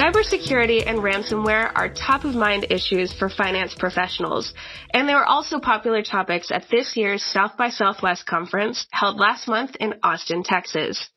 [0.00, 4.54] Cybersecurity and ransomware are top of mind issues for finance professionals,
[4.94, 9.46] and they were also popular topics at this year's South by Southwest conference held last
[9.46, 11.10] month in Austin, Texas.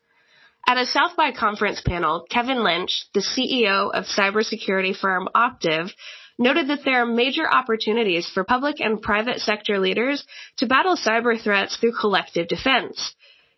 [0.67, 5.89] At a South by conference panel, Kevin Lynch, the CEO of cybersecurity firm Optiv,
[6.37, 10.25] noted that there are major opportunities for public and private sector leaders
[10.57, 13.15] to battle cyber threats through collective defense.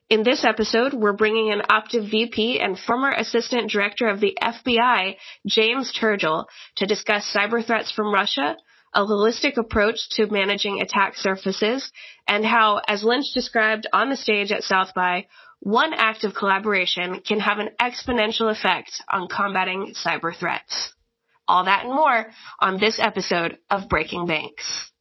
[0.08, 5.16] In this episode, we're bringing in Optiv VP and former Assistant Director of the FBI,
[5.48, 8.56] James Turgal, to discuss cyber threats from Russia,
[8.94, 11.92] a holistic approach to managing attack surfaces,
[12.28, 15.26] and how, as Lynch described on the stage at South by,
[15.60, 20.94] one act of collaboration can have an exponential effect on combating cyber threats.
[21.48, 22.28] All that and more
[22.60, 24.92] on this episode of Breaking Banks.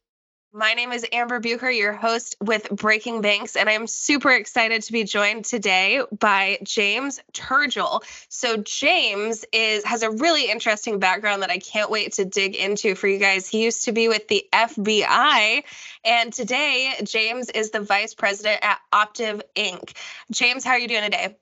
[0.57, 4.93] My name is Amber Buker, your host with Breaking Banks, and I'm super excited to
[4.93, 8.03] be joined today by James Turgal.
[8.29, 12.95] So James is has a really interesting background that I can't wait to dig into
[12.95, 13.49] for you guys.
[13.49, 15.63] He used to be with the FBI,
[16.05, 19.91] and today James is the vice president at Optiv Inc.
[20.31, 21.35] James, how are you doing today?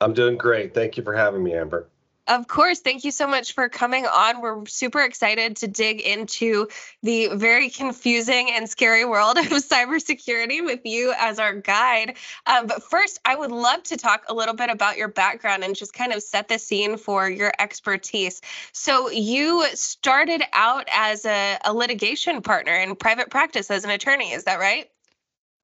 [0.00, 0.74] I'm doing great.
[0.74, 1.86] Thank you for having me, Amber.
[2.28, 2.78] Of course.
[2.78, 4.40] Thank you so much for coming on.
[4.40, 6.68] We're super excited to dig into
[7.02, 12.16] the very confusing and scary world of cybersecurity with you as our guide.
[12.46, 15.74] Um, but first, I would love to talk a little bit about your background and
[15.74, 18.40] just kind of set the scene for your expertise.
[18.70, 24.30] So, you started out as a, a litigation partner in private practice as an attorney,
[24.32, 24.88] is that right?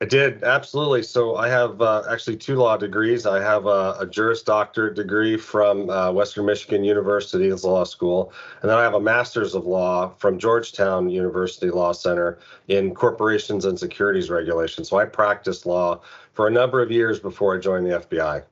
[0.01, 1.03] I did absolutely.
[1.03, 3.27] So I have uh, actually two law degrees.
[3.27, 8.33] I have a, a Juris Doctorate degree from uh, Western Michigan University Law School,
[8.63, 12.39] and then I have a Master's of Law from Georgetown University Law Center
[12.69, 14.85] in Corporations and Securities Regulation.
[14.85, 16.01] So I practiced law
[16.33, 18.45] for a number of years before I joined the FBI.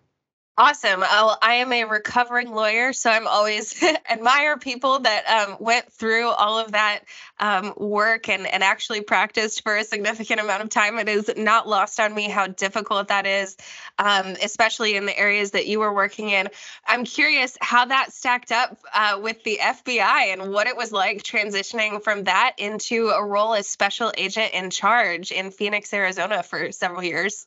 [0.58, 1.04] Awesome.
[1.04, 6.30] I'll, I am a recovering lawyer, so I'm always admire people that um, went through
[6.30, 7.00] all of that
[7.38, 10.98] um, work and, and actually practiced for a significant amount of time.
[10.98, 13.58] It is not lost on me how difficult that is,
[13.98, 16.48] um, especially in the areas that you were working in.
[16.86, 21.22] I'm curious how that stacked up uh, with the FBI and what it was like
[21.22, 26.72] transitioning from that into a role as special agent in charge in Phoenix, Arizona for
[26.72, 27.46] several years.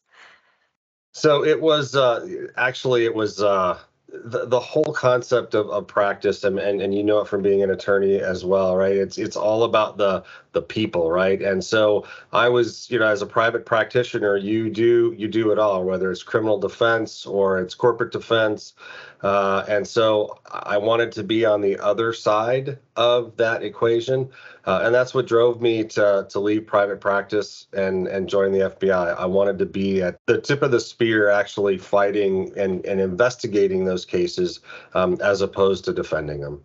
[1.20, 6.46] So it was uh, actually it was uh, the the whole concept of, of practice
[6.46, 8.96] and, and and you know it from being an attorney as well, right?
[8.98, 11.42] It's it's all about the the people, right?
[11.42, 15.60] And so I was, you know, as a private practitioner, you do you do it
[15.60, 18.76] all, whether it's criminal defense or it's corporate defense.
[19.22, 24.30] Uh, and so I wanted to be on the other side of that equation.
[24.66, 28.60] Uh, and that's what drove me to, to leave private practice and, and join the
[28.60, 29.18] FBI.
[29.18, 33.84] I wanted to be at the tip of the spear, actually fighting and, and investigating
[33.84, 34.62] those cases
[34.94, 36.64] um, as opposed to defending them.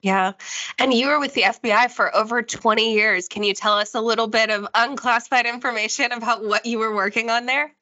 [0.00, 0.32] Yeah.
[0.78, 3.28] And you were with the FBI for over 20 years.
[3.28, 7.30] Can you tell us a little bit of unclassified information about what you were working
[7.30, 7.72] on there?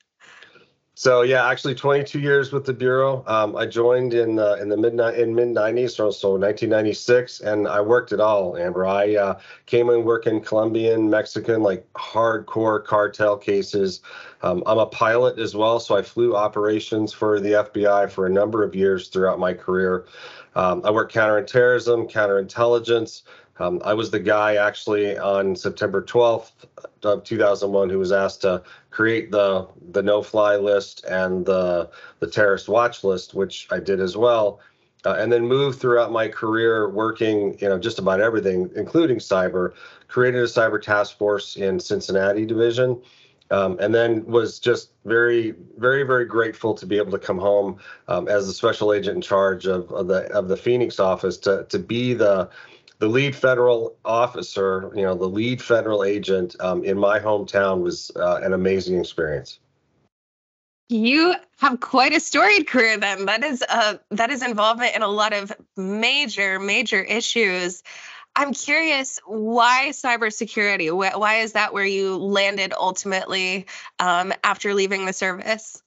[1.01, 3.25] So yeah, actually 22 years with the bureau.
[3.27, 7.67] Um, I joined in uh, in the mid in mid 90s, so, so 1996, and
[7.67, 8.59] I worked it all.
[8.59, 14.03] Amber, I uh, came and worked in Colombian, Mexican, like hardcore cartel cases.
[14.43, 18.31] Um, I'm a pilot as well, so I flew operations for the FBI for a
[18.31, 20.05] number of years throughout my career.
[20.55, 23.23] Um, I worked counterterrorism, counterintelligence.
[23.61, 26.53] Um, I was the guy actually on September 12th
[27.03, 31.91] of 2001 who was asked to create the the no-fly list and the
[32.21, 34.61] the terrorist watch list, which I did as well,
[35.05, 39.75] uh, and then moved throughout my career working, you know, just about everything, including cyber.
[40.09, 43.01] Created a cyber task force in Cincinnati division.
[43.53, 47.79] Um, and then was just very, very, very grateful to be able to come home
[48.07, 51.67] um, as the special agent in charge of, of the of the Phoenix office to
[51.69, 52.49] to be the
[53.01, 58.13] the lead federal officer, you know, the lead federal agent um, in my hometown was
[58.15, 59.59] uh, an amazing experience.
[60.91, 63.25] You have quite a storied career then.
[63.27, 67.83] That is uh, that is involvement in a lot of major, major issues.
[68.37, 70.95] I'm curious why cybersecurity?
[70.95, 73.67] Why, why is that where you landed ultimately
[73.99, 75.83] um, after leaving the service?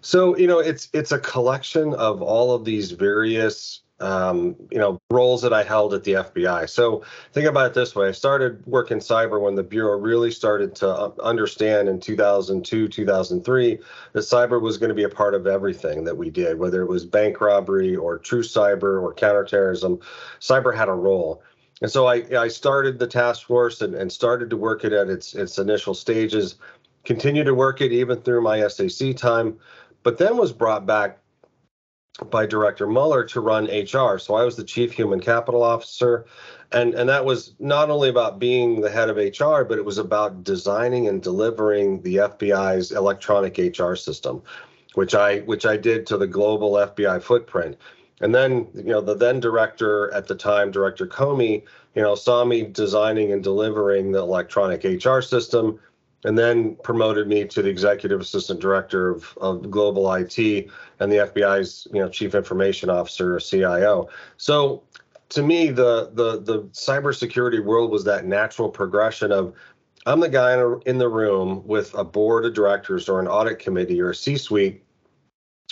[0.00, 5.00] So you know, it's it's a collection of all of these various um, you know
[5.10, 6.68] roles that I held at the FBI.
[6.68, 7.02] So
[7.32, 10.88] think about it this way: I started working cyber when the bureau really started to
[10.88, 13.78] uh, understand in 2002, 2003
[14.12, 16.88] that cyber was going to be a part of everything that we did, whether it
[16.88, 19.98] was bank robbery or true cyber or counterterrorism.
[20.38, 21.42] Cyber had a role.
[21.80, 25.08] And so I, I started the task force and, and started to work it at
[25.08, 26.56] its its initial stages,
[27.04, 29.58] continued to work it even through my SAC time,
[30.02, 31.18] but then was brought back
[32.30, 34.18] by Director Mueller to run HR.
[34.18, 36.26] So I was the chief human capital officer.
[36.70, 39.98] And, and that was not only about being the head of HR, but it was
[39.98, 44.42] about designing and delivering the FBI's electronic HR system,
[44.94, 47.76] which I which I did to the global FBI footprint.
[48.20, 51.64] And then, you know, the then director at the time, Director Comey,
[51.94, 55.80] you know, saw me designing and delivering the electronic HR system,
[56.24, 60.38] and then promoted me to the executive assistant director of, of global IT
[61.00, 64.08] and the FBI's, you know, chief information officer or CIO.
[64.36, 64.82] So
[65.30, 69.54] to me, the the the cybersecurity world was that natural progression of
[70.06, 73.26] I'm the guy in, a, in the room with a board of directors or an
[73.26, 74.83] audit committee or a C-suite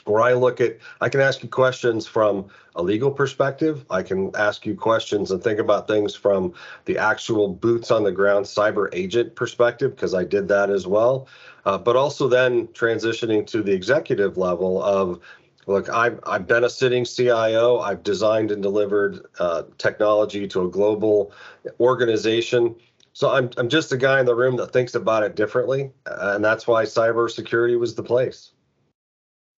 [0.05, 3.85] where I look at, I can ask you questions from a legal perspective.
[3.91, 6.55] I can ask you questions and think about things from
[6.87, 11.29] the actual boots on the ground cyber agent perspective, because I did that as well.
[11.65, 15.21] Uh, but also then transitioning to the executive level of,
[15.67, 17.79] look, I've, I've been a sitting CIO.
[17.79, 21.33] I've designed and delivered uh, technology to a global
[21.79, 22.75] organization.
[23.13, 25.91] So I'm, I'm just a guy in the room that thinks about it differently.
[26.07, 28.53] And that's why cybersecurity was the place.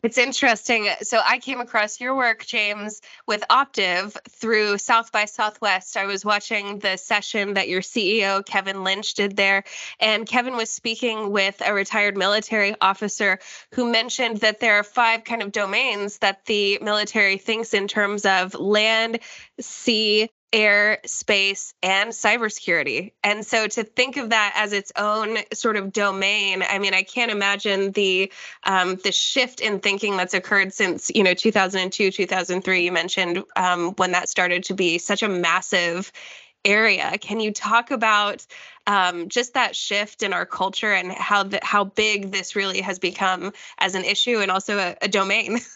[0.04, 0.86] It's interesting.
[1.00, 5.96] So I came across your work, James, with Optiv through South by Southwest.
[5.96, 9.64] I was watching the session that your CEO, Kevin Lynch, did there.
[9.98, 13.38] And Kevin was speaking with a retired military officer
[13.72, 18.26] who mentioned that there are five kind of domains that the military thinks in terms
[18.26, 19.20] of land,
[19.58, 23.12] sea, air, space, and cybersecurity.
[23.24, 27.02] And so to think of that as its own sort of domain, I mean, I
[27.02, 32.84] can't imagine the um, the shift in thinking that's occurred since you know 2002, 2003.
[32.84, 36.12] You mentioned um, when that started to be such a massive
[36.64, 37.18] area.
[37.18, 38.46] Can you talk about
[38.86, 43.00] um, just that shift in our culture and how the, how big this really has
[43.00, 45.58] become as an issue and also a, a domain?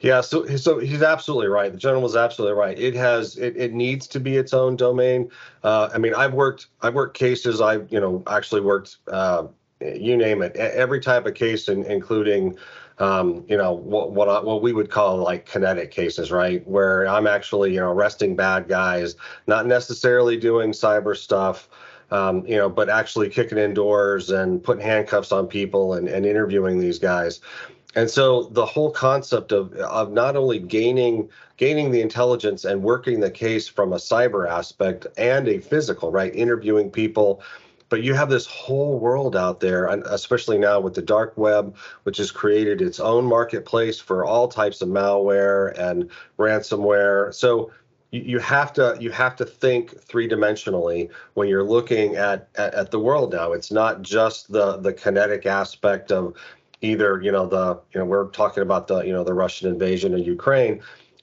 [0.00, 1.72] Yeah, so so he's absolutely right.
[1.72, 2.78] The general was absolutely right.
[2.78, 5.30] It has it, it needs to be its own domain.
[5.64, 7.60] Uh, I mean, I've worked I've worked cases.
[7.60, 9.48] I've you know actually worked uh,
[9.80, 12.56] you name it every type of case, in, including
[12.98, 16.66] um, you know what what I, what we would call like kinetic cases, right?
[16.68, 19.16] Where I'm actually you know arresting bad guys,
[19.48, 21.68] not necessarily doing cyber stuff.
[22.10, 26.24] Um, you know, but actually kicking in doors and putting handcuffs on people and, and
[26.24, 27.40] interviewing these guys.
[27.98, 33.18] And so the whole concept of of not only gaining gaining the intelligence and working
[33.18, 37.42] the case from a cyber aspect and a physical, right, interviewing people,
[37.88, 41.74] but you have this whole world out there, especially now with the dark web,
[42.04, 46.08] which has created its own marketplace for all types of malware and
[46.38, 47.34] ransomware.
[47.34, 47.72] So
[48.12, 52.74] you, you have to you have to think three dimensionally when you're looking at, at,
[52.74, 53.52] at the world now.
[53.52, 56.36] It's not just the the kinetic aspect of
[56.80, 60.14] either you know the you know we're talking about the you know the Russian invasion
[60.14, 60.80] of Ukraine.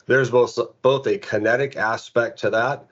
[0.07, 2.85] There's both both a kinetic aspect to that,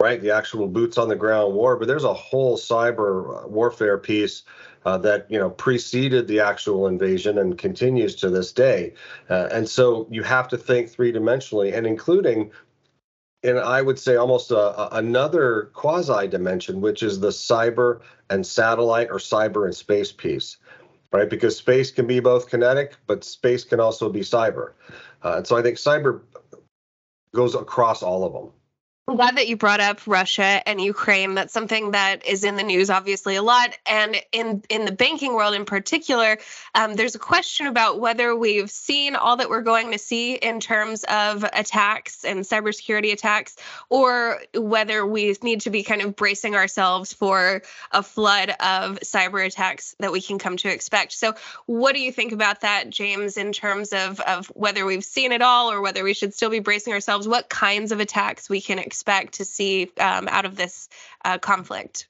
[0.00, 0.20] right?
[0.20, 4.42] The actual boots on the ground war, but there's a whole cyber warfare piece
[4.84, 8.94] uh, that you know preceded the actual invasion and continues to this day.
[9.28, 12.50] Uh, and so you have to think three dimensionally, and including.
[13.42, 18.44] And I would say almost a, a, another quasi dimension, which is the cyber and
[18.44, 20.56] satellite or cyber and space piece
[21.12, 21.28] right?
[21.28, 24.72] Because space can be both kinetic, but space can also be cyber.
[25.22, 26.20] Uh, and so I think cyber
[27.34, 28.52] goes across all of them.
[29.08, 31.36] I'm glad that you brought up Russia and Ukraine.
[31.36, 33.70] That's something that is in the news, obviously, a lot.
[33.86, 36.38] And in in the banking world, in particular,
[36.74, 40.58] um, there's a question about whether we've seen all that we're going to see in
[40.58, 43.54] terms of attacks and cybersecurity attacks,
[43.90, 49.46] or whether we need to be kind of bracing ourselves for a flood of cyber
[49.46, 51.12] attacks that we can come to expect.
[51.12, 51.36] So,
[51.66, 53.36] what do you think about that, James?
[53.36, 56.58] In terms of of whether we've seen it all, or whether we should still be
[56.58, 57.28] bracing ourselves?
[57.28, 58.95] What kinds of attacks we can expect?
[58.96, 60.88] Expect to see um, out of this
[61.24, 62.08] uh, conflict?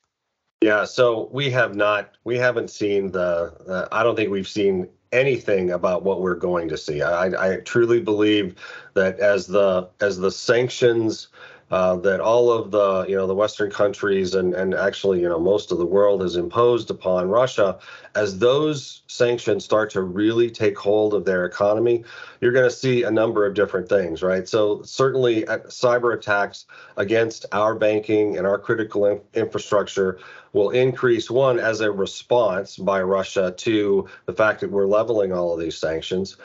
[0.62, 4.88] Yeah, so we have not, we haven't seen the, uh, I don't think we've seen
[5.11, 7.02] anything about what we're going to see.
[7.02, 8.55] I, I truly believe
[8.95, 11.28] that as the as the sanctions
[11.70, 15.38] uh, that all of the you know the Western countries and and actually you know
[15.38, 17.78] most of the world has imposed upon Russia,
[18.14, 22.04] as those sanctions start to really take hold of their economy,
[22.40, 24.49] you're going to see a number of different things, right?
[24.49, 30.20] So certainly uh, cyber attacks against our banking and our critical in- infrastructure
[30.52, 35.52] will increase one as a response by Russia to the fact that we're leveling all
[35.52, 36.37] of these sanctions.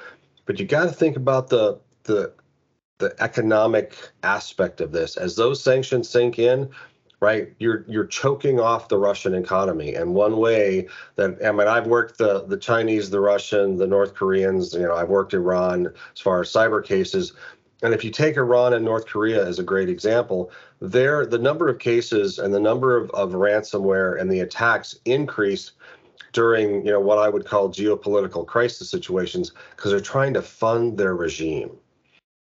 [0.46, 2.34] But you got to think about the the
[3.02, 5.18] the economic aspect of this.
[5.18, 6.70] As those sanctions sink in,
[7.20, 9.96] right, you're you're choking off the Russian economy.
[9.96, 14.14] And one way that I mean, I've worked the the Chinese, the Russian, the North
[14.14, 14.74] Koreans.
[14.74, 17.34] You know, I've worked Iran as far as cyber cases.
[17.84, 21.68] And if you take Iran and North Korea as a great example, there the number
[21.68, 25.72] of cases and the number of, of ransomware and the attacks increase
[26.34, 30.98] during you know what I would call geopolitical crisis situations because they're trying to fund
[30.98, 31.72] their regime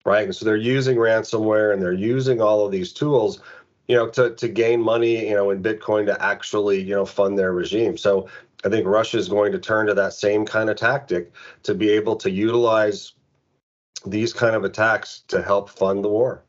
[0.08, 0.24] right?
[0.24, 3.42] And so they're using ransomware and they're using all of these tools,
[3.90, 7.38] you know, to to gain money, you know, in Bitcoin to actually, you know, fund
[7.38, 7.98] their regime.
[7.98, 8.30] So
[8.64, 11.34] I think Russia is going to turn to that same kind of tactic
[11.64, 13.14] to be able to utilize
[14.06, 16.42] these kind of attacks to help fund the war.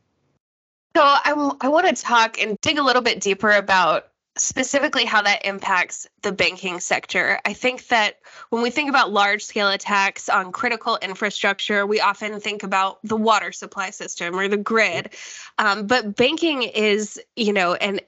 [0.96, 4.08] So I, I want to talk and dig a little bit deeper about
[4.40, 7.40] specifically how that impacts the banking sector.
[7.44, 8.18] I think that
[8.50, 13.16] when we think about large scale attacks on critical infrastructure, we often think about the
[13.16, 15.10] water supply system or the grid.
[15.58, 18.00] Um, but banking is, you know, and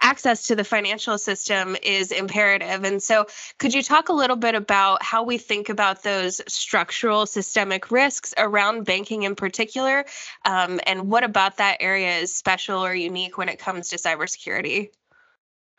[0.00, 2.84] access to the financial system is imperative.
[2.84, 3.26] And so,
[3.58, 8.32] could you talk a little bit about how we think about those structural systemic risks
[8.36, 10.04] around banking in particular?
[10.44, 14.90] Um, and what about that area is special or unique when it comes to cybersecurity?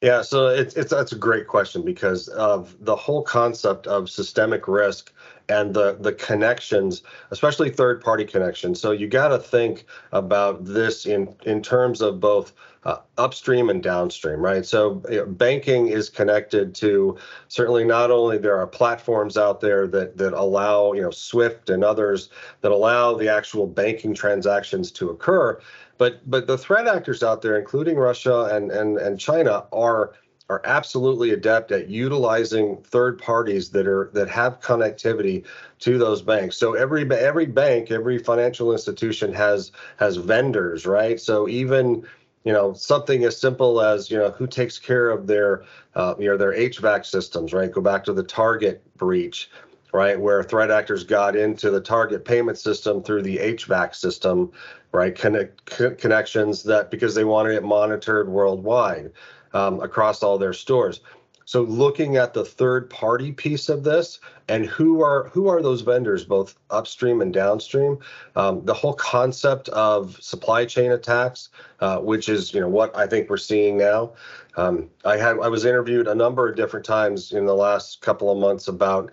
[0.01, 4.65] Yeah, so it's it's that's a great question because of the whole concept of systemic
[4.65, 5.12] risk
[5.50, 8.79] and the the connections, especially third party connections.
[8.79, 12.53] So you got to think about this in in terms of both
[12.86, 14.65] uh, upstream and downstream, right?
[14.65, 17.18] So you know, banking is connected to
[17.50, 21.84] certainly not only there are platforms out there that that allow you know Swift and
[21.84, 22.29] others
[22.62, 25.60] that allow the actual banking transactions to occur,
[26.00, 30.13] but but the threat actors out there, including Russia and and and China, are
[30.50, 35.46] are absolutely adept at utilizing third parties that are that have connectivity
[35.79, 36.58] to those banks.
[36.58, 41.20] So every every bank, every financial institution has has vendors, right?
[41.20, 42.06] So even
[42.46, 45.65] you know something as simple as you know who takes care of their
[45.96, 47.70] uh, you know their HVAC systems, right?
[47.70, 49.51] Go back to the Target breach
[49.94, 54.51] right, where threat actors got into the target payment system through the HVAC system,
[54.91, 55.65] right, connect,
[55.98, 59.12] connections that because they wanted it monitored worldwide
[59.53, 61.01] um, across all their stores.
[61.50, 65.81] So looking at the third party piece of this and who are who are those
[65.81, 67.98] vendors, both upstream and downstream,
[68.36, 73.08] um, the whole concept of supply chain attacks, uh, which is you know what I
[73.08, 74.12] think we're seeing now.
[74.58, 78.31] Um, I had I was interviewed a number of different times in the last couple
[78.31, 79.12] of months about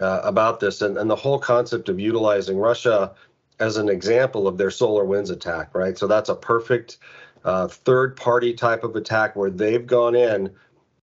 [0.00, 3.14] uh, about this and, and the whole concept of utilizing Russia
[3.60, 5.96] as an example of their SolarWinds attack, right?
[5.96, 6.98] So that's a perfect
[7.44, 10.50] uh, third party type of attack where they've gone in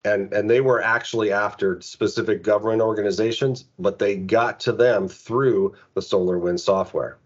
[0.04, 5.74] and and they were actually after specific government organizations, but they got to them through
[5.94, 7.18] the solar wind software.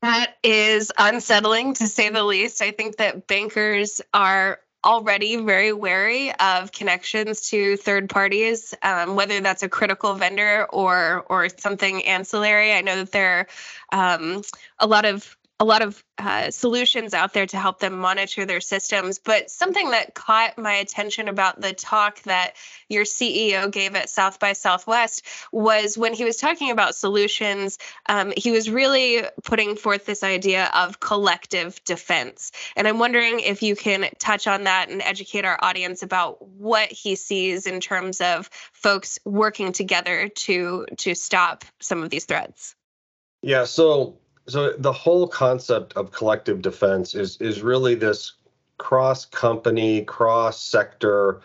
[0.00, 2.62] That is unsettling to say the least.
[2.62, 9.40] I think that bankers are already very wary of connections to third parties, um, whether
[9.40, 12.72] that's a critical vendor or or something ancillary.
[12.72, 13.48] I know that there
[13.90, 14.42] are um,
[14.78, 18.60] a lot of a lot of uh, solutions out there to help them monitor their
[18.60, 19.18] systems.
[19.18, 22.54] But something that caught my attention about the talk that
[22.88, 28.32] your CEO gave at South by Southwest was when he was talking about solutions, um,
[28.36, 32.52] he was really putting forth this idea of collective defense.
[32.76, 36.92] And I'm wondering if you can touch on that and educate our audience about what
[36.92, 42.76] he sees in terms of folks working together to to stop some of these threats.
[43.42, 48.32] Yeah, so so the whole concept of collective defense is is really this
[48.78, 51.40] cross company, cross sector.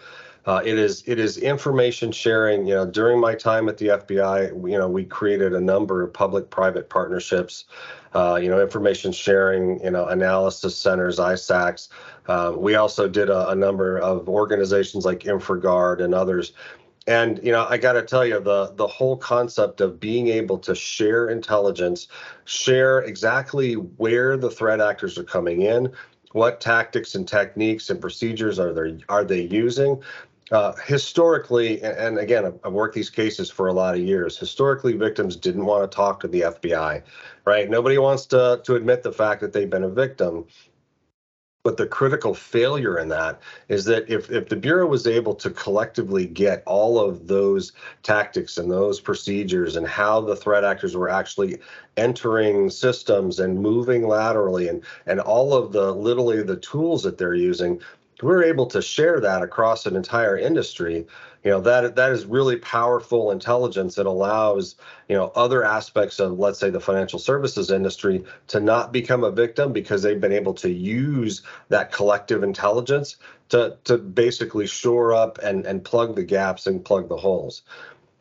[0.46, 2.66] Uh, it is it is information sharing.
[2.66, 6.14] You know, during my time at the FBI, you know, we created a number of
[6.14, 7.66] public-private partnerships.
[8.14, 9.84] Uh, you know, information sharing.
[9.84, 11.90] You know, analysis centers, ISACs.
[12.28, 16.54] Uh, we also did a, a number of organizations like InfraGard and others
[17.08, 20.58] and you know i got to tell you the the whole concept of being able
[20.58, 22.08] to share intelligence
[22.46, 25.92] share exactly where the threat actors are coming in
[26.34, 30.02] what tactics and techniques and procedures are they are they using.
[30.52, 34.38] Uh, historically and again i've worked these cases for a lot of years.
[34.38, 37.02] Historically victims didn't want to talk to the fbi
[37.46, 37.70] right?
[37.70, 40.46] Nobody wants to to admit the fact that they've been a victim
[41.64, 43.40] but the critical failure in that
[43.70, 47.72] is that if, if the Bureau was able to collectively get all of those
[48.04, 51.58] tactics and those procedures and how the threat actors were actually
[51.96, 57.34] entering systems and moving laterally and, and all of the literally the tools that they're
[57.34, 57.80] using,
[58.22, 61.06] we're able to share that across an entire industry
[61.44, 64.76] you know that that is really powerful intelligence that allows
[65.10, 69.32] you know other aspects of let's say the financial services industry to not become a
[69.32, 73.18] victim because they've been able to use that collective intelligence
[73.50, 77.64] to to basically shore up and and plug the gaps and plug the holes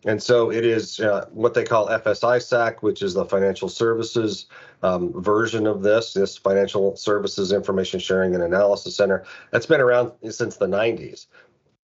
[0.05, 4.47] and so it is uh, what they call FS-ISAC, which is the financial services
[4.83, 9.25] um, version of this, this Financial Services Information Sharing and Analysis Center.
[9.53, 11.27] That's been around since the 90s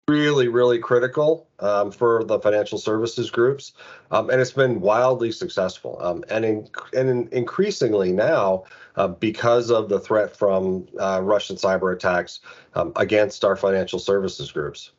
[0.07, 3.73] really, really critical um, for the financial services groups,
[4.11, 5.97] um, and it's been wildly successful.
[6.01, 8.65] Um, and in, and in increasingly now,
[8.95, 12.41] uh, because of the threat from uh, Russian cyber attacks
[12.75, 14.91] um, against our financial services groups.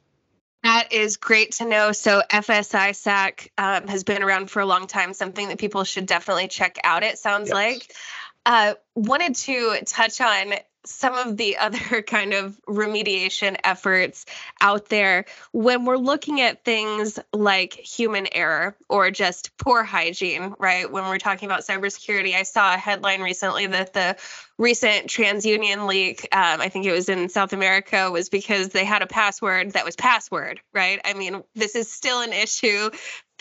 [0.62, 1.92] That is great to know.
[1.92, 6.48] So FS-ISAC um, has been around for a long time, something that people should definitely
[6.48, 7.02] check out.
[7.02, 7.54] It sounds yes.
[7.54, 7.94] like.
[8.44, 14.26] Uh, wanted to touch on some of the other kind of remediation efforts
[14.60, 20.90] out there when we're looking at things like human error or just poor hygiene, right?
[20.90, 24.16] When we're talking about cybersecurity, I saw a headline recently that the
[24.58, 29.02] recent TransUnion leak, um, I think it was in South America, was because they had
[29.02, 31.00] a password that was password, right?
[31.04, 32.90] I mean, this is still an issue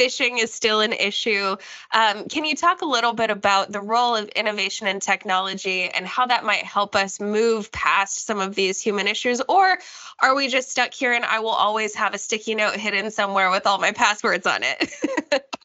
[0.02, 1.56] phishing is still an issue.
[1.94, 6.08] Um, can you talk a little bit about the role of innovation and technology and
[6.08, 9.42] how that might help us move past some of these human issues?
[9.48, 9.78] Or
[10.22, 13.52] are we just stuck here and I will always have a sticky note hidden somewhere
[13.52, 14.92] with all my passwords on it?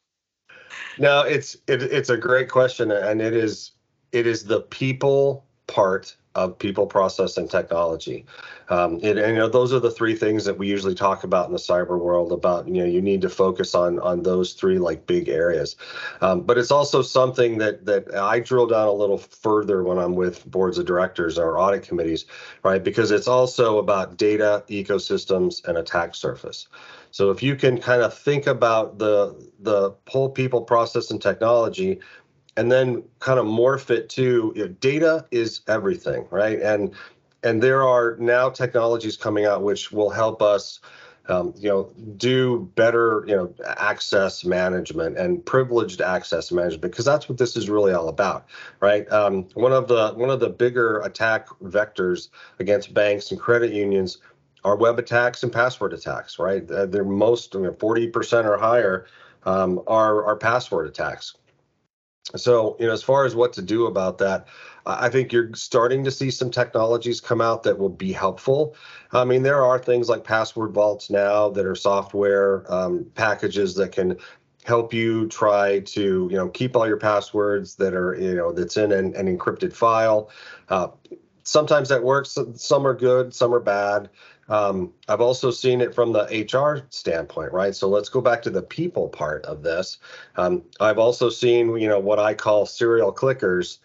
[0.99, 3.71] no, it's it, it's a great question, and it is
[4.11, 8.25] it is the people part of people, process, and technology.
[8.69, 11.47] Um, and, and, you know, those are the three things that we usually talk about
[11.47, 12.31] in the cyber world.
[12.31, 15.75] About you know, you need to focus on on those three like big areas.
[16.21, 20.15] Um, but it's also something that that I drill down a little further when I'm
[20.15, 22.25] with boards of directors or audit committees,
[22.63, 22.83] right?
[22.83, 26.67] Because it's also about data, ecosystems, and attack surface.
[27.11, 31.99] So if you can kind of think about the the whole people, process, and technology
[32.57, 36.59] and then kind of morph it to you know, data is everything, right?
[36.59, 36.93] And
[37.43, 40.79] and there are now technologies coming out which will help us
[41.29, 47.27] um, you know, do better, you know, access management and privileged access management because that's
[47.27, 48.45] what this is really all about,
[48.79, 49.11] right?
[49.11, 54.19] Um, one of the one of the bigger attack vectors against banks and credit unions
[54.63, 56.65] are web attacks and password attacks, right?
[56.65, 59.05] They're most, you know, 40% or higher
[59.45, 61.35] um, are are password attacks.
[62.35, 64.47] So, you know, as far as what to do about that,
[64.85, 68.75] I think you're starting to see some technologies come out that will be helpful.
[69.11, 73.91] I mean, there are things like password vaults now that are software um, packages that
[73.91, 74.17] can
[74.65, 78.75] help you try to, you know, keep all your passwords that are, you know, that's
[78.75, 80.29] in an, an encrypted file.
[80.67, 80.89] Uh,
[81.43, 82.37] sometimes that works.
[82.55, 84.09] Some are good, some are bad.
[84.49, 87.75] Um, I've also seen it from the HR standpoint, right?
[87.75, 89.97] So let's go back to the people part of this.
[90.35, 93.79] Um, I've also seen, you know, what I call serial clickers,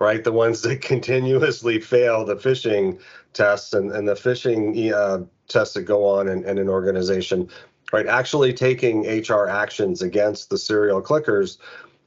[0.00, 0.22] right?
[0.22, 3.00] The ones that continuously fail the phishing
[3.32, 7.48] tests and, and the phishing uh, tests that go on in, in an organization,
[7.92, 8.06] right?
[8.06, 11.58] Actually taking HR actions against the serial clickers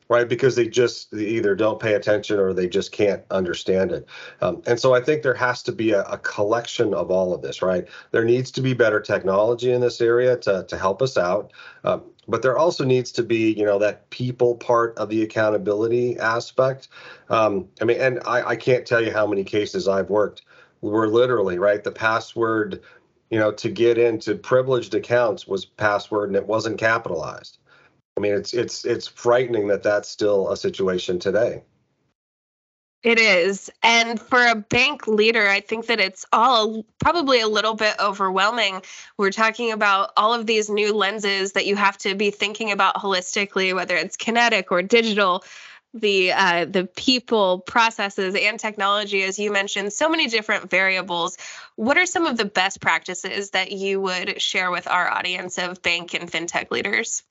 [0.10, 0.28] right?
[0.30, 4.08] Because they just they either don't pay attention or they just can't understand it.
[4.42, 7.42] Um, and so I think there has to be a, a, collection of all of
[7.42, 7.88] this, right?
[8.12, 11.54] There needs to be better technology in this area to, to help us out.
[11.84, 16.18] Um, but there also needs to be, you know, that people part of the accountability
[16.20, 16.88] aspect.
[17.30, 20.44] Um, I mean, and I, I can't tell you how many cases I've worked
[20.82, 22.82] where literally, right, the password,
[23.30, 27.58] you know, to get into privileged accounts was password and it wasn't capitalized
[28.18, 31.64] I mean, it's it's it's frightening that that's still a situation today.
[33.04, 33.70] It is.
[33.84, 38.82] And for a bank leader, I think that it's all probably a little bit overwhelming.
[39.18, 42.96] We're talking about all of these new lenses that you have to be thinking about
[42.96, 45.44] holistically, whether it's kinetic or digital,
[45.94, 51.38] the uh, the people, processes, and technology, as you mentioned, so many different variables.
[51.76, 55.82] What are some of the best practices that you would share with our audience of
[55.84, 57.22] bank and fintech leaders?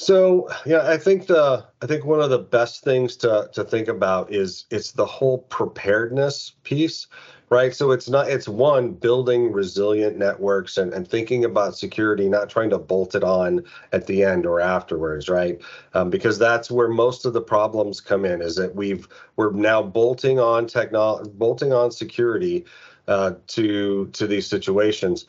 [0.00, 3.88] So yeah, I think the I think one of the best things to to think
[3.88, 7.08] about is it's the whole preparedness piece,
[7.50, 7.74] right?
[7.74, 12.70] So it's not it's one building resilient networks and, and thinking about security, not trying
[12.70, 15.60] to bolt it on at the end or afterwards, right?
[15.94, 18.40] Um, because that's where most of the problems come in.
[18.40, 22.64] Is that we've we're now bolting on technology, bolting on security
[23.08, 25.26] uh, to to these situations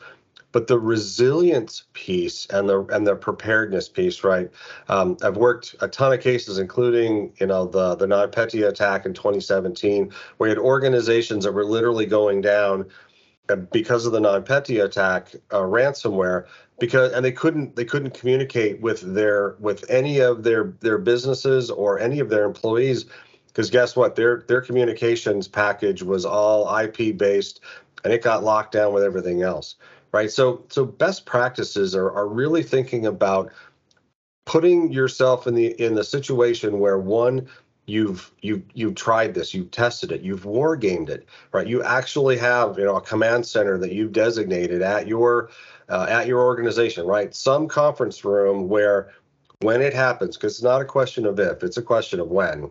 [0.52, 4.50] but the resilience piece and the and the preparedness piece, right?
[4.88, 9.14] Um, I've worked a ton of cases, including you know the the NotPetya attack in
[9.14, 12.86] 2017, where you had organizations that were literally going down
[13.48, 16.46] uh, because of the NotPetya attack, uh, ransomware,
[16.80, 21.70] because and they couldn't they couldn't communicate with their with any of their their businesses
[21.70, 23.06] or any of their employees
[23.46, 27.60] because guess what their their communications package was all IP based
[28.04, 29.74] and it got locked down with everything else
[30.12, 30.30] right?
[30.30, 33.52] So so best practices are are really thinking about
[34.46, 37.48] putting yourself in the in the situation where one
[37.86, 41.66] you've you've you've tried this you've tested it you've war gamed it right?
[41.66, 45.50] You actually have you know a command center that you've designated at your
[45.88, 47.34] uh, at your organization right?
[47.34, 49.12] Some conference room where
[49.60, 52.70] when it happens because it's not a question of if it's a question of when.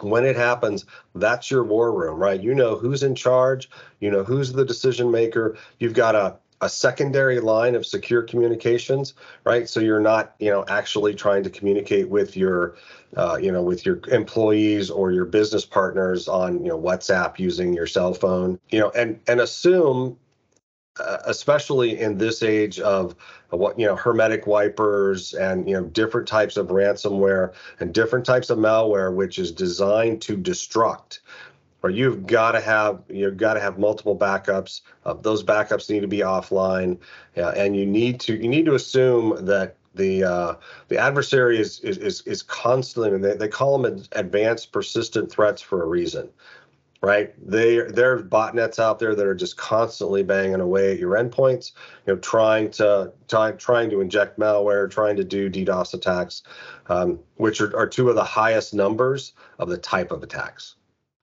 [0.00, 2.42] When it happens that's your war room right?
[2.42, 6.68] You know who's in charge you know who's the decision maker you've got a a
[6.68, 9.14] secondary line of secure communications,
[9.44, 9.68] right?
[9.68, 12.76] So you're not, you know, actually trying to communicate with your,
[13.16, 17.74] uh, you know, with your employees or your business partners on, you know, WhatsApp using
[17.74, 20.16] your cell phone, you know, and and assume,
[20.98, 23.14] uh, especially in this age of
[23.50, 28.48] what you know, hermetic wipers and you know, different types of ransomware and different types
[28.48, 31.20] of malware, which is designed to destruct
[31.86, 34.80] or you've got to have you've got to have multiple backups.
[35.04, 36.98] Uh, those backups need to be offline,
[37.36, 40.54] uh, and you need to you need to assume that the uh,
[40.88, 43.12] the adversary is is is, is constantly.
[43.12, 46.28] And they, they call them advanced persistent threats for a reason,
[47.02, 47.32] right?
[47.48, 51.70] They there are botnets out there that are just constantly banging away at your endpoints,
[52.04, 56.42] you know, trying to try, trying to inject malware, trying to do DDoS attacks,
[56.88, 60.74] um, which are, are two of the highest numbers of the type of attacks.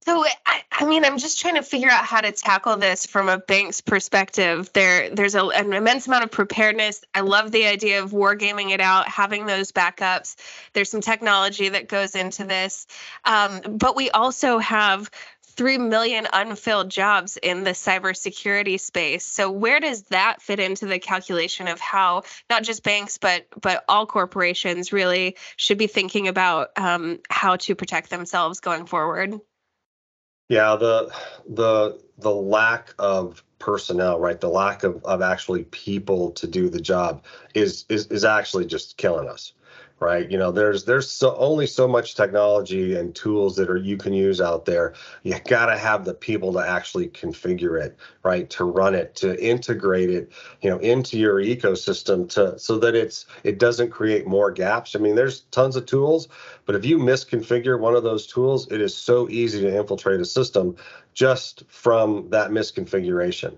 [0.05, 3.29] So I, I, mean, I'm just trying to figure out how to tackle this from
[3.29, 4.69] a bank's perspective.
[4.73, 7.05] There, there's a, an immense amount of preparedness.
[7.15, 10.35] I love the idea of wargaming it out, having those backups.
[10.73, 12.85] There's some technology that goes into this,
[13.23, 15.09] um, but we also have
[15.55, 19.25] three million unfilled jobs in the cybersecurity space.
[19.25, 23.85] So where does that fit into the calculation of how not just banks but but
[23.87, 29.39] all corporations really should be thinking about um, how to protect themselves going forward?
[30.49, 31.13] Yeah, the
[31.47, 34.39] the the lack of personnel, right?
[34.39, 38.97] The lack of, of actually people to do the job is is is actually just
[38.97, 39.53] killing us
[40.03, 40.29] right?
[40.29, 44.13] You know, there's there's so, only so much technology and tools that are you can
[44.13, 44.93] use out there.
[45.23, 48.49] You got to have the people to actually configure it, right?
[48.51, 53.25] To run it, to integrate it, you know, into your ecosystem to so that it's
[53.43, 54.95] it doesn't create more gaps.
[54.95, 56.27] I mean, there's tons of tools,
[56.65, 60.25] but if you misconfigure one of those tools, it is so easy to infiltrate a
[60.25, 60.75] system
[61.13, 63.55] just from that misconfiguration.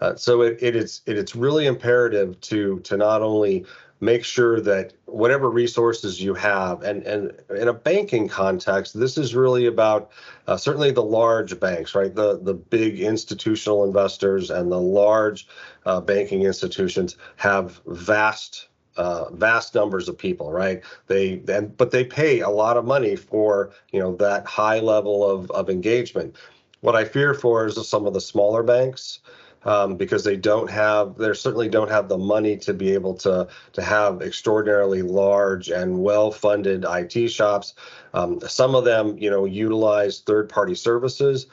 [0.00, 3.64] Uh, so it, it is it, it's really imperative to to not only
[4.00, 9.34] make sure that whatever resources you have and and in a banking context this is
[9.34, 10.10] really about
[10.46, 15.48] uh, certainly the large banks right the the big institutional investors and the large
[15.84, 20.82] uh, banking institutions have vast uh, vast numbers of people, right?
[21.06, 25.28] They and but they pay a lot of money for you know that high level
[25.28, 26.36] of of engagement.
[26.80, 29.20] What I fear for is some of the smaller banks
[29.64, 33.48] um, because they don't have they certainly don't have the money to be able to
[33.72, 37.74] to have extraordinarily large and well funded IT shops.
[38.14, 41.46] Um, some of them, you know, utilize third party services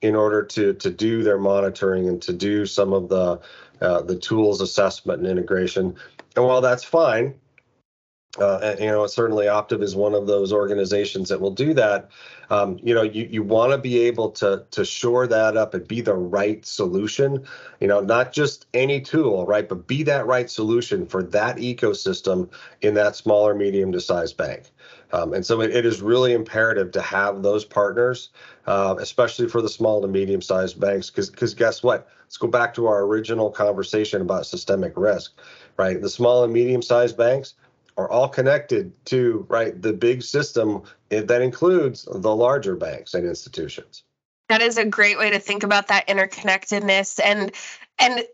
[0.00, 3.40] in order to to do their monitoring and to do some of the
[3.80, 5.96] uh, the tools assessment and integration.
[6.36, 7.34] And while that's fine,
[8.40, 12.10] uh, you know, certainly Optiv is one of those organizations that will do that.
[12.50, 15.86] Um, you know, you, you want to be able to to shore that up and
[15.86, 17.46] be the right solution.
[17.80, 22.48] You know, not just any tool, right, but be that right solution for that ecosystem
[22.80, 24.70] in that smaller, medium to size bank.
[25.12, 28.30] Um, and so it, it is really imperative to have those partners,
[28.66, 32.08] uh, especially for the small to medium sized banks, because because guess what?
[32.24, 35.38] Let's go back to our original conversation about systemic risk,
[35.78, 36.00] right?
[36.00, 37.54] The small and medium sized banks
[37.98, 44.04] are all connected to right the big system that includes the larger banks and institutions
[44.48, 47.52] that is a great way to think about that interconnectedness and
[47.98, 48.24] and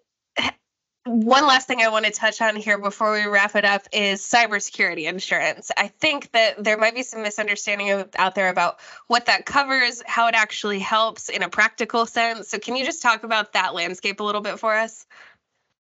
[1.06, 4.22] one last thing I want to touch on here before we wrap it up is
[4.22, 5.70] cybersecurity insurance.
[5.76, 10.28] I think that there might be some misunderstanding out there about what that covers, how
[10.28, 12.48] it actually helps in a practical sense.
[12.48, 15.04] So, can you just talk about that landscape a little bit for us?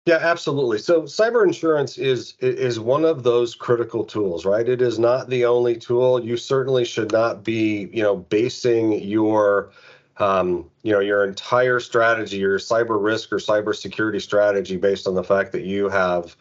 [0.08, 0.78] Yeah, absolutely.
[0.80, 4.68] So cyber insurance is is one of those critical tools, right?
[4.68, 6.24] It is not the only tool.
[6.24, 9.70] You certainly should not be, you know, basing your
[10.16, 15.16] um, you know your entire strategy, your cyber risk or cyber security strategy based on
[15.16, 16.38] the fact that you have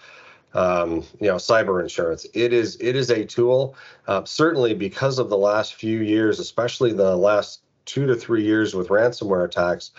[0.55, 2.25] um, you know cyber insurance.
[2.35, 3.75] It is it is a tool.
[4.07, 8.77] Uh, certainly because of the last few years, especially the last two to three years
[8.77, 9.91] with ransomware attacks,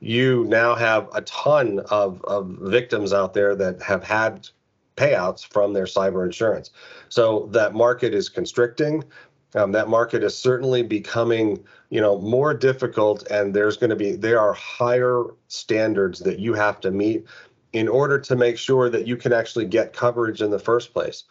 [0.00, 4.48] you now have a ton of, of victims out there that have had
[4.96, 6.70] payouts from their cyber insurance.
[7.08, 9.04] So that market is constricting.
[9.54, 14.14] Um, that market is certainly becoming, you know, more difficult, and there's going to be
[14.14, 17.24] there are higher standards that you have to meet
[17.72, 21.24] in order to make sure that you can actually get coverage in the first place.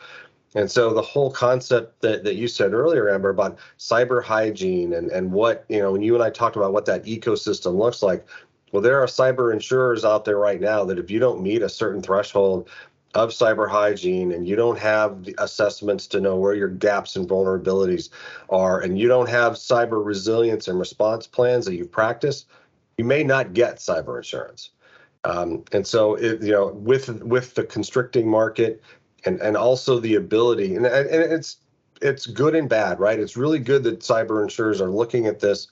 [0.55, 5.11] And so the whole concept that, that you said earlier, Amber, about cyber hygiene and,
[5.11, 8.25] and what, you know, when you and I talked about what that ecosystem looks like,
[8.71, 11.69] well, there are cyber insurers out there right now that if you don't meet a
[11.69, 12.69] certain threshold
[13.13, 17.27] of cyber hygiene and you don't have the assessments to know where your gaps and
[17.27, 18.09] vulnerabilities
[18.49, 22.45] are, and you don't have cyber resilience and response plans that you practice,
[22.97, 24.71] you may not get cyber insurance.
[25.23, 28.81] Um, and so, it, you know, with with the constricting market
[29.25, 31.57] and and also the ability, and, and it's
[32.01, 33.19] it's good and bad, right?
[33.19, 35.67] It's really good that cyber insurers are looking at this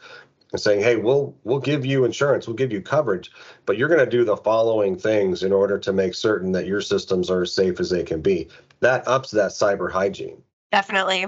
[0.56, 3.30] and saying, "Hey, we'll we'll give you insurance, we'll give you coverage,
[3.66, 6.82] but you're going to do the following things in order to make certain that your
[6.82, 8.48] systems are as safe as they can be."
[8.80, 10.42] That ups that cyber hygiene.
[10.72, 11.28] Definitely.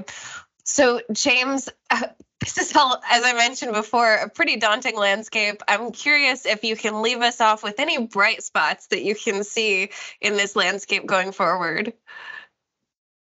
[0.63, 2.08] So, James, uh,
[2.40, 5.62] this is all, as I mentioned before, a pretty daunting landscape.
[5.68, 9.44] I'm curious if you can leave us off with any bright spots that you can
[9.44, 9.90] see
[10.22, 11.94] in this landscape going forward.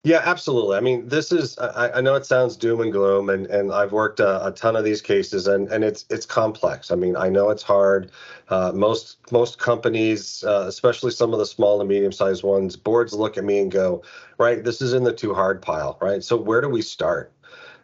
[0.06, 0.76] Yeah, absolutely.
[0.76, 3.92] I mean, this is I, I, know it sounds doom and gloom, and, and I've
[3.92, 6.90] worked a, a, ton of these cases, and, and it's it's complex.
[6.90, 8.10] I mean, I know it's hard.
[8.50, 13.14] Uh, most most companies, uh, especially some of the small and medium sized ones, boards
[13.14, 14.02] look at me and go,
[14.36, 16.22] right, this is in the too hard pile, right?
[16.22, 17.32] So where do we start?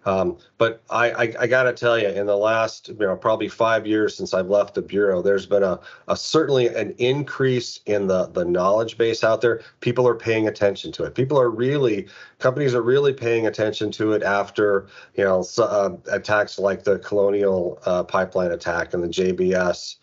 [0.06, 3.48] Um, but I, I, I got to tell you, in the last, you know, probably
[3.48, 8.06] five years since I've left the bureau, there's been a, a certainly an increase in
[8.06, 9.60] the the knowledge base out there.
[9.80, 11.14] People are paying attention to it.
[11.14, 12.06] People are really,
[12.38, 14.86] companies are really paying attention to it after,
[15.16, 19.96] you know, uh, attacks like the Colonial uh, Pipeline attack and the JBS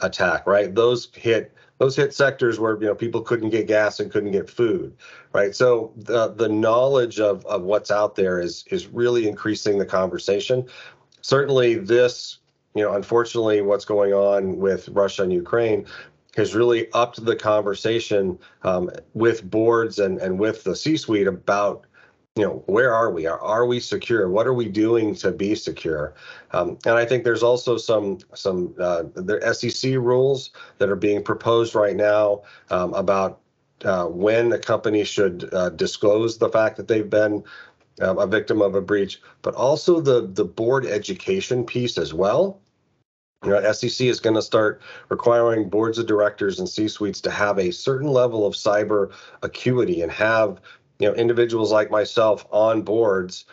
[0.00, 0.46] attack.
[0.46, 4.32] Right, those hit those hit sectors where you know people couldn't get gas and couldn't
[4.32, 4.96] get food
[5.32, 5.54] right?
[5.54, 10.66] So the the knowledge of of what's out there is is really increasing the conversation.
[11.20, 12.38] Certainly this
[12.74, 15.86] you know unfortunately what's going on with russia and ukraine
[16.36, 21.86] has really upped the conversation um, with boards and and with the c suite about
[22.38, 23.26] you know where are we?
[23.26, 24.30] Are, are we secure?
[24.30, 26.14] What are we doing to be secure?
[26.52, 31.22] Um, and i think there's also some some uh, the sec rules that are being
[31.24, 33.40] proposed right now um, about
[33.84, 37.42] uh, when a company should uh, disclose the fact that they've been
[38.00, 42.60] um, a victim of a breach but also the the board education piece as well.
[43.44, 47.30] You know, SEC is going to start requiring boards of directors and C suites to
[47.30, 49.12] have a certain level of cyber
[49.44, 50.60] acuity and have
[50.98, 53.44] you know individuals like myself on boards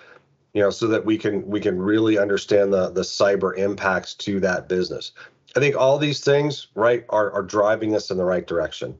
[0.53, 4.39] you know so that we can we can really understand the the cyber impacts to
[4.39, 5.11] that business.
[5.55, 8.97] I think all these things right are are driving us in the right direction.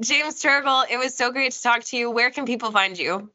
[0.00, 2.10] James Turgal it was so great to talk to you.
[2.10, 3.30] Where can people find you?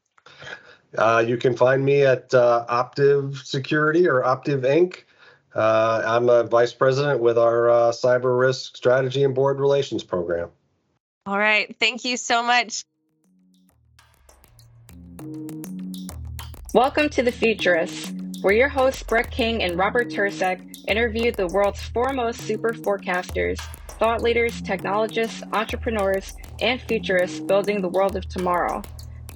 [0.96, 5.02] Uh, you can find me at uh, optiv security or optiv inc.
[5.52, 10.48] Uh, i'm a vice president with our uh, cyber risk strategy and board relations program.
[11.26, 11.74] All right.
[11.78, 12.84] Thank you so much
[16.74, 21.80] Welcome to The Futurists, where your hosts Brett King and Robert Tercek interview the world's
[21.80, 23.60] foremost super forecasters,
[24.00, 28.82] thought leaders, technologists, entrepreneurs, and futurists building the world of tomorrow.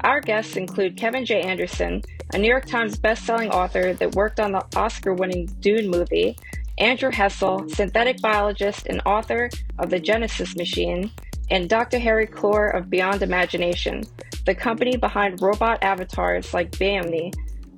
[0.00, 1.42] Our guests include Kevin J.
[1.42, 2.02] Anderson,
[2.34, 6.36] a New York Times bestselling author that worked on the Oscar winning Dune movie,
[6.78, 9.48] Andrew Hessel, synthetic biologist and author
[9.78, 11.12] of The Genesis Machine,
[11.50, 11.98] and Dr.
[11.98, 14.04] Harry Kloor of Beyond Imagination,
[14.46, 17.34] the company behind robot avatars like Beomni,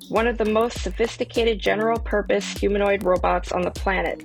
[0.09, 4.23] one of the most sophisticated general purpose humanoid robots on the planet.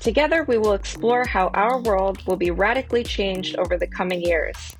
[0.00, 4.76] Together, we will explore how our world will be radically changed over the coming years.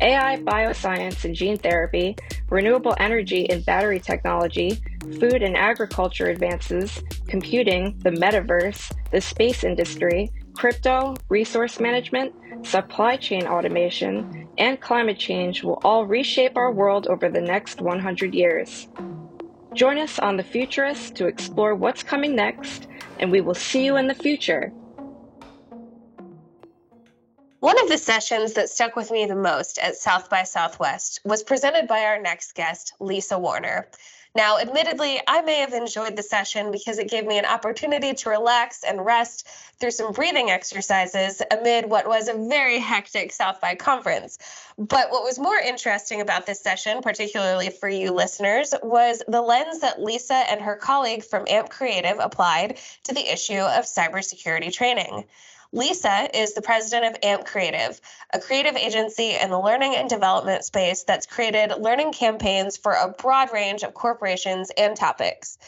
[0.00, 2.16] AI, bioscience and gene therapy,
[2.50, 4.80] renewable energy and battery technology,
[5.18, 12.34] food and agriculture advances, computing, the metaverse, the space industry, crypto, resource management,
[12.66, 18.34] supply chain automation, and climate change will all reshape our world over the next 100
[18.34, 18.88] years.
[19.74, 22.88] Join us on The Futurist to explore what's coming next,
[23.20, 24.72] and we will see you in the future.
[27.60, 31.42] One of the sessions that stuck with me the most at South by Southwest was
[31.42, 33.88] presented by our next guest, Lisa Warner.
[34.36, 38.28] Now, admittedly, I may have enjoyed the session because it gave me an opportunity to
[38.28, 39.48] relax and rest
[39.80, 44.36] through some breathing exercises amid what was a very hectic South by conference.
[44.76, 49.80] But what was more interesting about this session, particularly for you listeners, was the lens
[49.80, 55.24] that Lisa and her colleague from AMP Creative applied to the issue of cybersecurity training.
[55.72, 58.00] Lisa is the president of AMP Creative,
[58.32, 63.08] a creative agency in the learning and development space that's created learning campaigns for a
[63.08, 65.58] broad range of corporations and topics.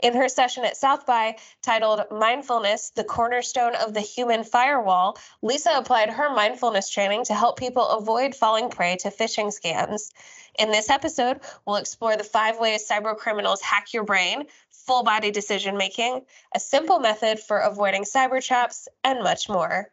[0.00, 5.70] In her session at South by, titled Mindfulness, the Cornerstone of the Human Firewall, Lisa
[5.76, 10.10] applied her mindfulness training to help people avoid falling prey to phishing scams.
[10.58, 15.30] In this episode, we'll explore the five ways cyber criminals hack your brain, full body
[15.30, 19.90] decision making, a simple method for avoiding cyber traps, and much more.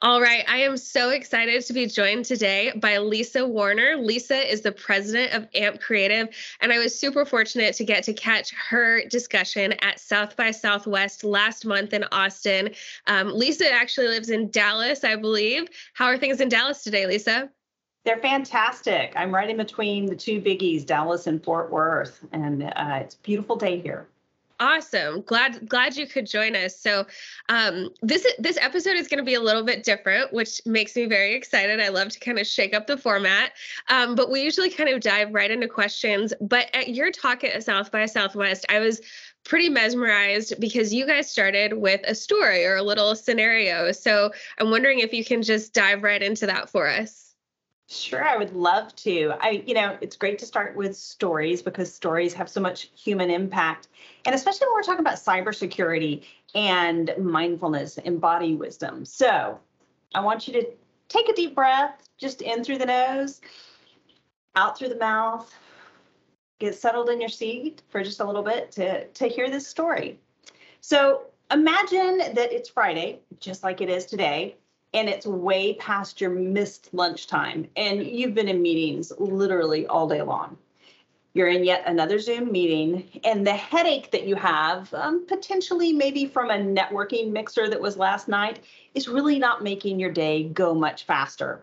[0.00, 0.44] All right.
[0.46, 3.96] I am so excited to be joined today by Lisa Warner.
[3.96, 6.28] Lisa is the president of AMP Creative,
[6.60, 11.24] and I was super fortunate to get to catch her discussion at South by Southwest
[11.24, 12.70] last month in Austin.
[13.08, 15.66] Um, Lisa actually lives in Dallas, I believe.
[15.94, 17.50] How are things in Dallas today, Lisa?
[18.04, 19.12] They're fantastic.
[19.16, 23.18] I'm right in between the two biggies, Dallas and Fort Worth, and uh, it's a
[23.22, 24.06] beautiful day here.
[24.60, 25.22] Awesome.
[25.22, 26.76] Glad glad you could join us.
[26.76, 27.06] So
[27.48, 31.06] um, this this episode is going to be a little bit different, which makes me
[31.06, 31.78] very excited.
[31.80, 33.52] I love to kind of shake up the format.
[33.88, 36.34] Um, but we usually kind of dive right into questions.
[36.40, 39.00] But at your talk at South by Southwest, I was
[39.44, 43.92] pretty mesmerized because you guys started with a story or a little scenario.
[43.92, 47.27] So I'm wondering if you can just dive right into that for us.
[47.90, 49.32] Sure, I would love to.
[49.40, 53.30] I, you know, it's great to start with stories because stories have so much human
[53.30, 53.88] impact.
[54.26, 56.22] And especially when we're talking about cybersecurity
[56.54, 59.06] and mindfulness and body wisdom.
[59.06, 59.58] So
[60.14, 60.66] I want you to
[61.08, 63.40] take a deep breath, just in through the nose,
[64.54, 65.50] out through the mouth,
[66.58, 70.18] get settled in your seat for just a little bit to, to hear this story.
[70.82, 74.56] So imagine that it's Friday, just like it is today,
[74.94, 77.68] and it's way past your missed lunchtime.
[77.76, 80.56] And you've been in meetings literally all day long.
[81.34, 86.26] You're in yet another zoom meeting and the headache that you have um, potentially maybe
[86.26, 88.60] from a networking mixer that was last night
[88.94, 91.60] is really not making your day go much faster.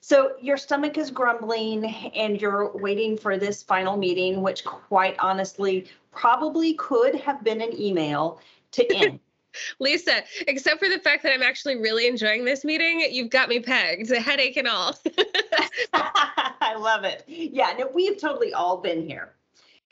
[0.00, 5.86] So your stomach is grumbling and you're waiting for this final meeting which quite honestly
[6.12, 8.40] probably could have been an email
[8.72, 9.20] to end
[9.78, 13.60] Lisa, except for the fact that I'm actually really enjoying this meeting, you've got me
[13.60, 14.94] pegged, a headache and all.
[15.92, 17.24] I love it.
[17.26, 19.34] Yeah, no, we've totally all been here.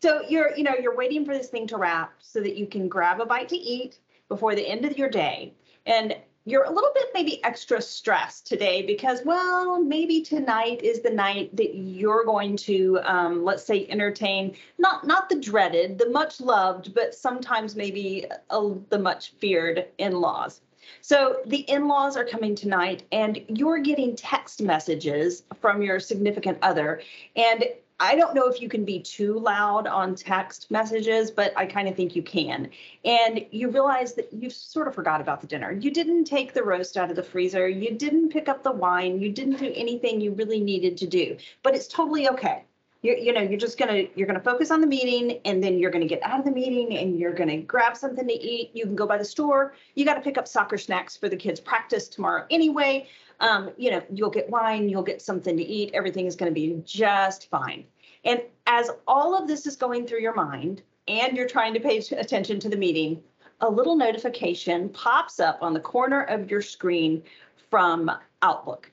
[0.01, 2.89] So you're, you know, you're waiting for this thing to wrap so that you can
[2.89, 5.55] grab a bite to eat before the end of your day.
[5.87, 6.17] And
[6.49, 11.55] you're a little bit maybe extra stressed today because, well, maybe tonight is the night
[11.57, 16.95] that you're going to, um, let's say, entertain not not the dreaded, the much loved,
[16.95, 20.61] but sometimes maybe a, the much feared in-laws.
[21.03, 27.03] So the in-laws are coming tonight, and you're getting text messages from your significant other,
[27.37, 27.65] and
[28.01, 31.89] I don't know if you can be too loud on text messages, but I kind
[31.89, 32.71] of think you can.
[33.05, 35.73] And you realize that you sort of forgot about the dinner.
[35.73, 37.69] You didn't take the roast out of the freezer.
[37.69, 39.21] You didn't pick up the wine.
[39.21, 41.37] You didn't do anything you really needed to do.
[41.65, 42.65] But it's totally okay.
[43.03, 45.93] You're, you know, you're just gonna you're gonna focus on the meeting, and then you're
[45.93, 48.71] gonna get out of the meeting, and you're gonna grab something to eat.
[48.75, 49.75] You can go by the store.
[49.95, 53.07] You got to pick up soccer snacks for the kids' practice tomorrow anyway
[53.41, 56.55] um, you know, you'll get wine, you'll get something to eat, everything is going to
[56.55, 57.85] be just fine.
[58.25, 61.99] And as all of this is going through your mind and you're trying to pay
[61.99, 63.23] attention to the meeting,
[63.61, 67.23] a little notification pops up on the corner of your screen
[67.71, 68.11] from
[68.43, 68.91] Outlook.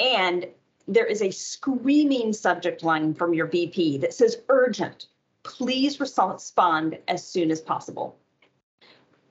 [0.00, 0.46] And
[0.88, 5.06] there is a screaming subject line from your VP that says urgent.
[5.44, 8.16] Please respond as soon as possible.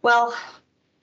[0.02, 0.34] Well,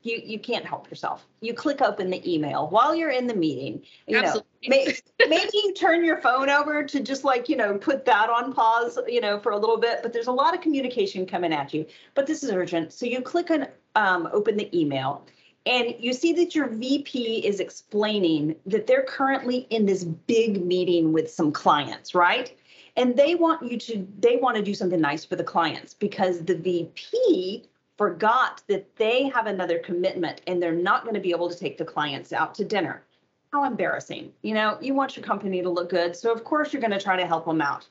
[0.03, 1.27] you you can't help yourself.
[1.41, 3.83] You click open the email while you're in the meeting.
[4.07, 4.49] You Absolutely.
[4.63, 4.97] know, maybe,
[5.29, 8.99] maybe you turn your phone over to just like you know put that on pause,
[9.09, 10.01] you know, for a little bit.
[10.03, 11.87] But there's a lot of communication coming at you.
[12.15, 15.27] But this is urgent, so you click on um, open the email,
[15.67, 21.13] and you see that your VP is explaining that they're currently in this big meeting
[21.13, 22.57] with some clients, right?
[22.97, 26.45] And they want you to they want to do something nice for the clients because
[26.45, 27.68] the VP
[27.99, 31.77] forgot that they have another commitment and they're not going to be able to take
[31.77, 33.03] the clients out to dinner.
[33.53, 34.33] How embarrassing.
[34.43, 36.15] You know, you want your company to look good.
[36.15, 37.87] So, of course, you're going to try to help them out.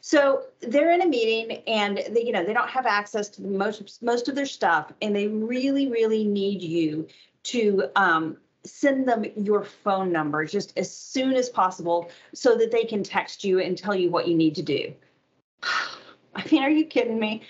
[0.00, 4.02] So they're in a meeting and they, you know, they don't have access to most,
[4.02, 7.06] most of their stuff and they really, really need you
[7.44, 12.84] to um, send them your phone number just as soon as possible so that they
[12.84, 14.92] can text you and tell you what you need to do.
[16.34, 17.42] I mean, are you kidding me?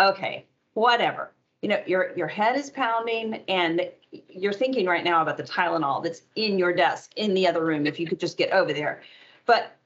[0.00, 1.30] Okay, whatever.
[1.62, 3.90] You know, your your head is pounding and
[4.28, 7.86] you're thinking right now about the Tylenol that's in your desk in the other room
[7.86, 9.02] if you could just get over there.
[9.46, 9.76] But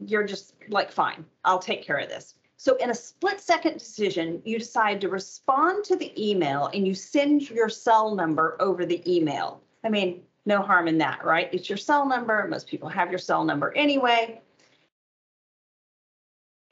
[0.00, 2.34] you're just like, fine, I'll take care of this.
[2.56, 6.94] So in a split second decision, you decide to respond to the email and you
[6.94, 9.60] send your cell number over the email.
[9.84, 11.48] I mean, no harm in that, right?
[11.52, 12.46] It's your cell number.
[12.48, 14.40] Most people have your cell number anyway.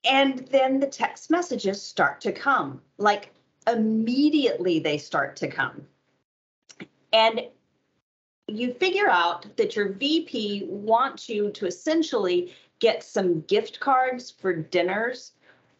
[0.04, 3.32] And then the text messages start to come, like
[3.66, 5.86] immediately they start to come.
[7.12, 7.42] And
[8.48, 14.52] you figure out that your VP wants you to essentially get some gift cards for
[14.52, 15.32] dinners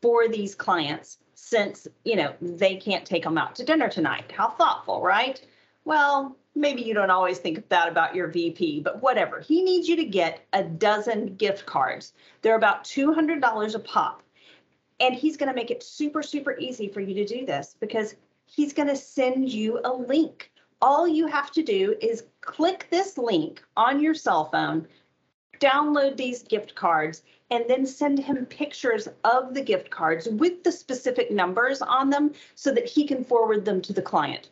[0.02, 4.32] for these clients since, you know, they can't take them out to dinner tonight.
[4.32, 5.40] How thoughtful, right?
[5.84, 9.40] Well, maybe you don't always think that about your VP, but whatever.
[9.40, 12.14] He needs you to get a dozen gift cards.
[12.42, 14.22] They're about $200 a pop.
[15.00, 18.14] And he's going to make it super, super easy for you to do this because
[18.46, 20.50] he's going to send you a link.
[20.80, 24.86] All you have to do is click this link on your cell phone,
[25.60, 30.72] download these gift cards and then send him pictures of the gift cards with the
[30.72, 34.50] specific numbers on them so that he can forward them to the client.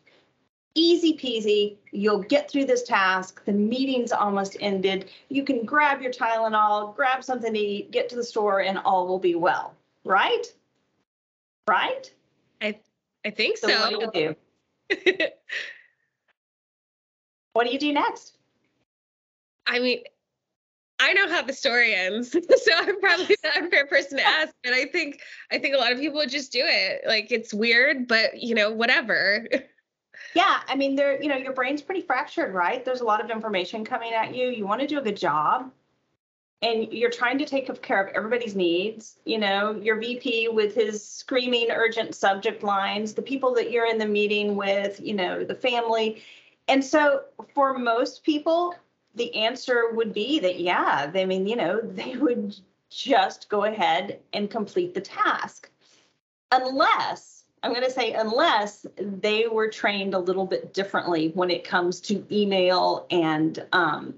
[0.75, 3.43] Easy peasy, you'll get through this task.
[3.45, 5.09] The meeting's almost ended.
[5.29, 9.07] You can grab your Tylenol, grab something to eat, get to the store, and all
[9.07, 9.74] will be well.
[10.05, 10.45] Right?
[11.67, 12.09] Right?
[12.61, 12.79] I
[13.25, 13.67] I think so.
[13.67, 13.79] so.
[13.79, 14.35] What do you
[15.09, 15.15] do?
[17.53, 18.37] what do you do next?
[19.67, 20.03] I mean,
[20.99, 24.53] I know how the story ends, so I'm probably the unfair person to ask.
[24.63, 27.01] But I think I think a lot of people would just do it.
[27.05, 29.45] Like it's weird, but you know, whatever.
[30.33, 32.83] Yeah, I mean, there, you know, your brain's pretty fractured, right?
[32.83, 34.49] There's a lot of information coming at you.
[34.49, 35.71] You want to do a good job,
[36.61, 39.17] and you're trying to take care of everybody's needs.
[39.25, 43.97] You know, your VP with his screaming urgent subject lines, the people that you're in
[43.97, 46.23] the meeting with, you know, the family.
[46.67, 47.21] And so
[47.53, 48.75] for most people,
[49.15, 52.55] the answer would be that, yeah, I mean, you know, they would
[52.89, 55.69] just go ahead and complete the task.
[56.51, 61.63] Unless, I'm going to say, unless they were trained a little bit differently when it
[61.63, 64.13] comes to email and um,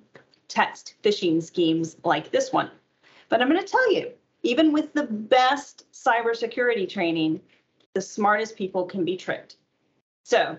[0.48, 2.72] text phishing schemes like this one.
[3.30, 4.12] But I'm going to tell you,
[4.44, 7.42] even with the best cybersecurity training,
[7.94, 9.58] the smartest people can be tricked.
[10.24, 10.58] So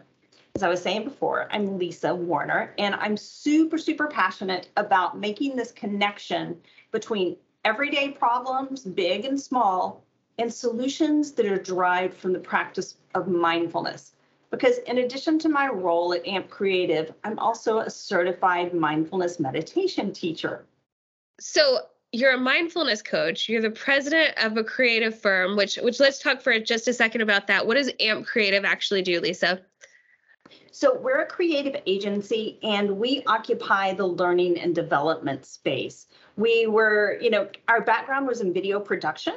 [0.55, 5.55] as I was saying before, I'm Lisa Warner, and I'm super, super passionate about making
[5.55, 6.61] this connection
[6.91, 10.03] between everyday problems, big and small,
[10.39, 14.15] and solutions that are derived from the practice of mindfulness.
[14.51, 20.13] Because in addition to my role at AMP Creative, I'm also a certified mindfulness meditation
[20.13, 20.65] teacher.
[21.41, 21.81] So,
[22.13, 26.41] you're a mindfulness coach you're the president of a creative firm which which let's talk
[26.41, 29.61] for just a second about that what does amp creative actually do lisa
[30.79, 36.07] so we're a creative agency and we occupy the learning and development space.
[36.37, 39.35] We were, you know, our background was in video production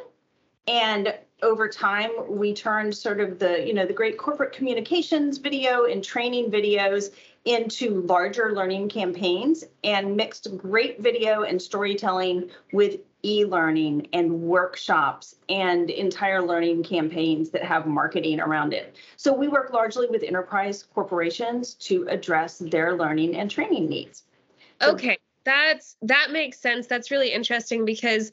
[0.67, 5.85] and over time we turned sort of the, you know, the great corporate communications video
[5.85, 7.11] and training videos
[7.45, 15.89] into larger learning campaigns and mixed great video and storytelling with e-learning and workshops and
[15.89, 18.95] entire learning campaigns that have marketing around it.
[19.17, 24.23] So we work largely with enterprise corporations to address their learning and training needs.
[24.81, 25.17] So okay.
[25.43, 26.85] That's that makes sense.
[26.85, 28.31] That's really interesting because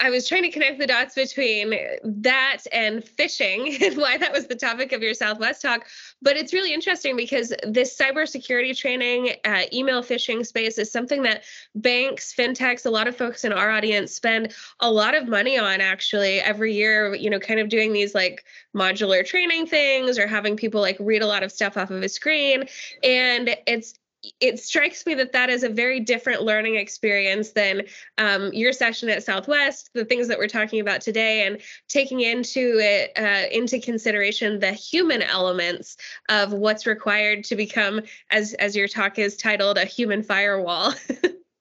[0.00, 1.74] I was trying to connect the dots between
[2.04, 5.86] that and phishing and why that was the topic of your Southwest talk.
[6.22, 11.44] But it's really interesting because this cybersecurity training, uh, email phishing space is something that
[11.74, 15.80] banks, fintechs, a lot of folks in our audience spend a lot of money on
[15.80, 18.44] actually every year, you know, kind of doing these like
[18.74, 22.08] modular training things or having people like read a lot of stuff off of a
[22.08, 22.64] screen.
[23.02, 23.94] And it's
[24.40, 27.82] it strikes me that that is a very different learning experience than
[28.18, 32.78] um, your session at Southwest, the things that we're talking about today, and taking into
[32.80, 35.96] it uh, into consideration the human elements
[36.28, 38.00] of what's required to become,
[38.30, 40.94] as as your talk is titled, a human firewall.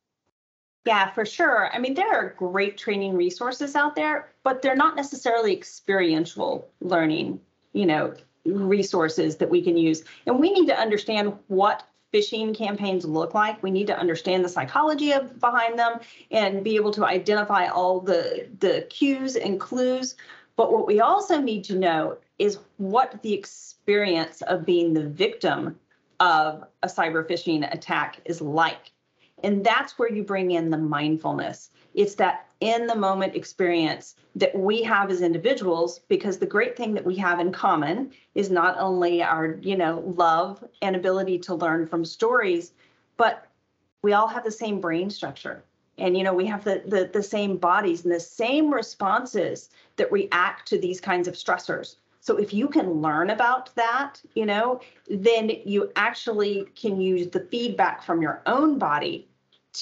[0.86, 1.70] yeah, for sure.
[1.72, 7.39] I mean, there are great training resources out there, but they're not necessarily experiential learning.
[7.74, 10.03] You know, resources that we can use.
[10.26, 11.84] And we need to understand what
[12.14, 13.62] phishing campaigns look like.
[13.62, 15.99] We need to understand the psychology of behind them
[16.32, 20.16] and be able to identify all the the cues and clues.
[20.55, 25.80] But what we also need to know is what the experience of being the victim
[26.20, 28.91] of a cyber phishing attack is like.
[29.43, 31.70] And that's where you bring in the mindfulness.
[31.98, 36.93] It's that in the moment experience that we have as individuals because the great thing
[36.93, 41.56] that we have in common is not only our, you know, love and ability to
[41.56, 42.72] learn from stories,
[43.18, 43.48] but
[44.04, 45.64] we all have the same brain structure.
[45.98, 50.12] And you know, we have the, the the same bodies and the same responses that
[50.12, 51.95] react to these kinds of stressors.
[52.20, 57.48] So if you can learn about that, you know, then you actually can use the
[57.52, 59.28] feedback from your own body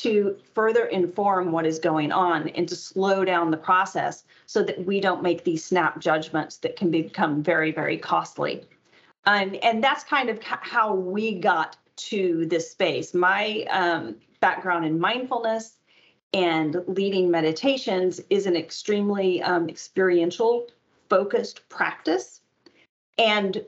[0.01, 4.85] to further inform what is going on and to slow down the process so that
[4.85, 8.63] we don't make these snap judgments that can become very, very costly.
[9.25, 13.13] And, and that's kind of how we got to this space.
[13.13, 15.77] My um, background in mindfulness
[16.33, 20.67] and leading meditations is an extremely um, experiential
[21.09, 22.41] focused practice.
[23.17, 23.63] And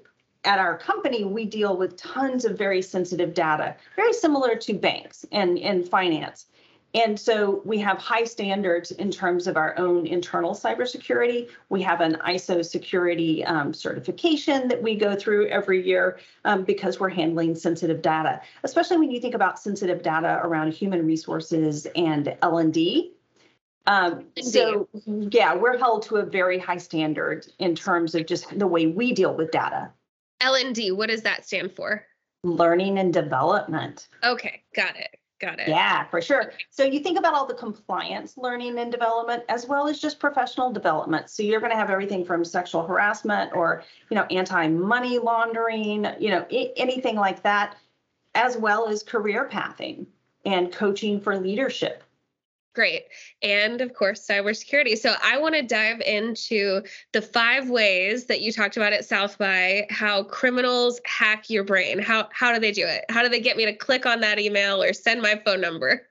[0.47, 5.25] at our company, we deal with tons of very sensitive data, very similar to banks
[5.33, 6.45] and, and finance.
[6.93, 11.49] And so we have high standards in terms of our own internal cybersecurity.
[11.67, 16.97] We have an ISO security um, certification that we go through every year um, because
[16.97, 22.35] we're handling sensitive data, especially when you think about sensitive data around human resources and
[22.41, 23.11] L&D.
[23.85, 28.67] Um, so yeah, we're held to a very high standard in terms of just the
[28.67, 29.91] way we deal with data.
[30.41, 32.05] L&D, what does that stand for?
[32.43, 34.07] Learning and development.
[34.23, 35.09] Okay, got it.
[35.39, 35.67] Got it.
[35.67, 36.51] Yeah, for sure.
[36.71, 40.71] So you think about all the compliance learning and development as well as just professional
[40.71, 41.29] development.
[41.29, 46.31] So you're going to have everything from sexual harassment or, you know, anti-money laundering, you
[46.31, 47.75] know, I- anything like that,
[48.33, 50.07] as well as career pathing
[50.43, 52.03] and coaching for leadership
[52.77, 53.05] Great.
[53.41, 54.99] And of course, cybersecurity.
[54.99, 59.35] So I want to dive into the five ways that you talked about at South
[59.39, 61.97] by how criminals hack your brain.
[61.97, 63.05] How how do they do it?
[63.09, 66.07] How do they get me to click on that email or send my phone number?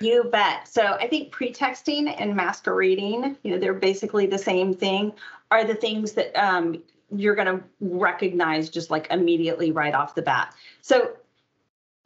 [0.00, 0.68] You bet.
[0.68, 5.12] So I think pretexting and masquerading, you know, they're basically the same thing,
[5.50, 6.80] are the things that um,
[7.10, 10.54] you're going to recognize just like immediately right off the bat.
[10.80, 11.16] So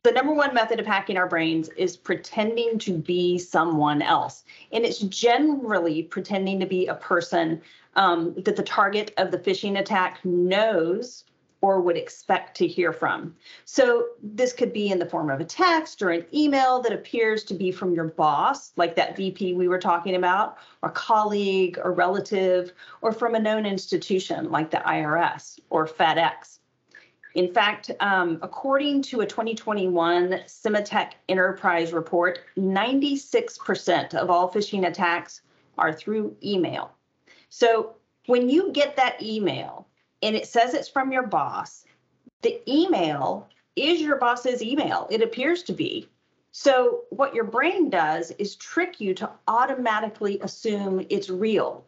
[0.03, 4.43] the number one method of hacking our brains is pretending to be someone else.
[4.73, 7.63] And it's generally pretending to be a person
[7.95, 11.25] um, that the target of the phishing attack knows
[11.61, 13.37] or would expect to hear from.
[13.65, 17.45] So this could be in the form of a text or an email that appears
[17.45, 21.93] to be from your boss, like that VP we were talking about, or colleague or
[21.93, 26.59] relative, or from a known institution like the IRS or FedEx.
[27.35, 35.43] In fact, um, according to a 2021 Symantec Enterprise report, 96% of all phishing attacks
[35.79, 36.93] are through email.
[37.49, 37.95] So
[38.27, 39.87] when you get that email
[40.23, 41.85] and it says it's from your boss,
[42.43, 45.07] the email is your boss's email.
[45.11, 46.09] It appears to be.
[46.51, 51.87] So what your brain does is trick you to automatically assume it's real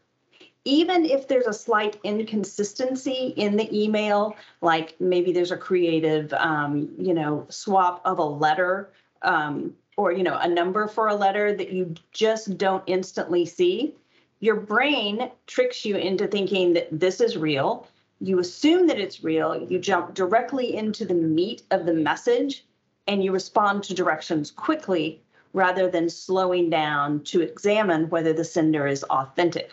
[0.65, 6.89] even if there's a slight inconsistency in the email, like maybe there's a creative, um,
[6.99, 8.91] you know, swap of a letter
[9.23, 13.95] um, or, you know, a number for a letter that you just don't instantly see,
[14.41, 17.87] your brain tricks you into thinking that this is real.
[18.21, 19.67] You assume that it's real.
[19.71, 22.65] You jump directly into the meat of the message
[23.07, 25.21] and you respond to directions quickly
[25.53, 29.71] rather than slowing down to examine whether the sender is authentic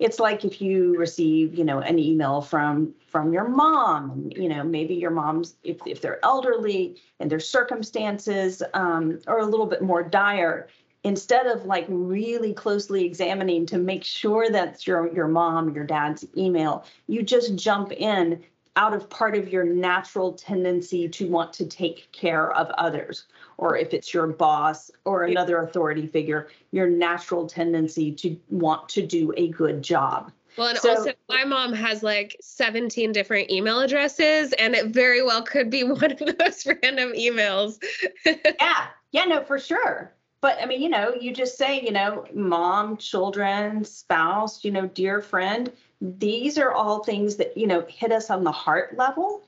[0.00, 4.64] it's like if you receive you know an email from from your mom you know
[4.64, 9.82] maybe your mom's if, if they're elderly and their circumstances um, are a little bit
[9.82, 10.68] more dire
[11.04, 16.26] instead of like really closely examining to make sure that's your your mom your dad's
[16.36, 18.42] email you just jump in
[18.76, 23.24] out of part of your natural tendency to want to take care of others
[23.60, 29.06] or if it's your boss or another authority figure, your natural tendency to want to
[29.06, 30.32] do a good job.
[30.56, 35.22] Well, and so, also my mom has like 17 different email addresses, and it very
[35.22, 37.78] well could be one of those random emails.
[38.24, 40.10] yeah, yeah, no, for sure.
[40.40, 44.86] But I mean, you know, you just say, you know, mom, children, spouse, you know,
[44.86, 45.70] dear friend.
[46.00, 49.42] These are all things that, you know, hit us on the heart level.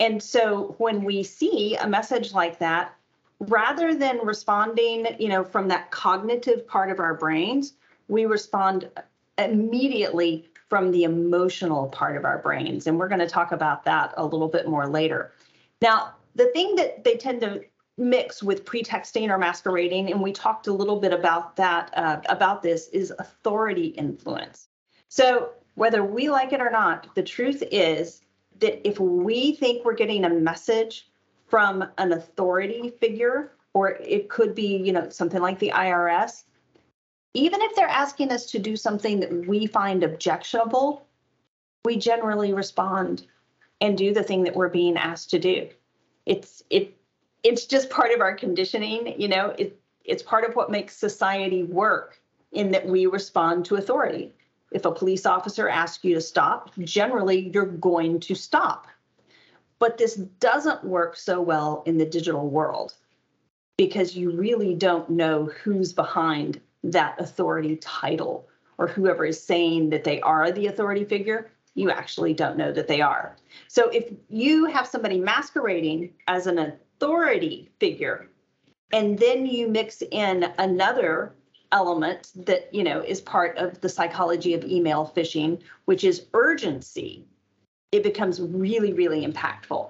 [0.00, 2.96] And so when we see a message like that,
[3.40, 7.74] rather than responding, you know, from that cognitive part of our brains,
[8.08, 8.90] we respond
[9.38, 12.86] immediately from the emotional part of our brains.
[12.86, 15.32] And we're going to talk about that a little bit more later.
[15.82, 17.62] Now, the thing that they tend to
[17.96, 22.62] mix with pretexting or masquerading, and we talked a little bit about that, uh, about
[22.62, 24.68] this, is authority influence.
[25.08, 28.22] So, whether we like it or not, the truth is
[28.60, 31.08] that if we think we're getting a message
[31.46, 36.44] from an authority figure, or it could be, you know, something like the IRS,
[37.34, 41.06] even if they're asking us to do something that we find objectionable,
[41.84, 43.26] we generally respond
[43.80, 45.68] and do the thing that we're being asked to do.
[46.26, 46.96] It's it
[47.42, 51.64] it's just part of our conditioning, you know, it it's part of what makes society
[51.64, 52.20] work
[52.52, 54.32] in that we respond to authority.
[54.70, 58.86] If a police officer asks you to stop, generally you're going to stop.
[59.84, 62.94] But this doesn't work so well in the digital world
[63.76, 70.04] because you really don't know who's behind that authority title or whoever is saying that
[70.04, 73.36] they are the authority figure, you actually don't know that they are.
[73.68, 78.30] So if you have somebody masquerading as an authority figure,
[78.90, 81.34] and then you mix in another
[81.72, 87.26] element that you know is part of the psychology of email phishing, which is urgency,
[87.94, 89.88] it becomes really, really impactful.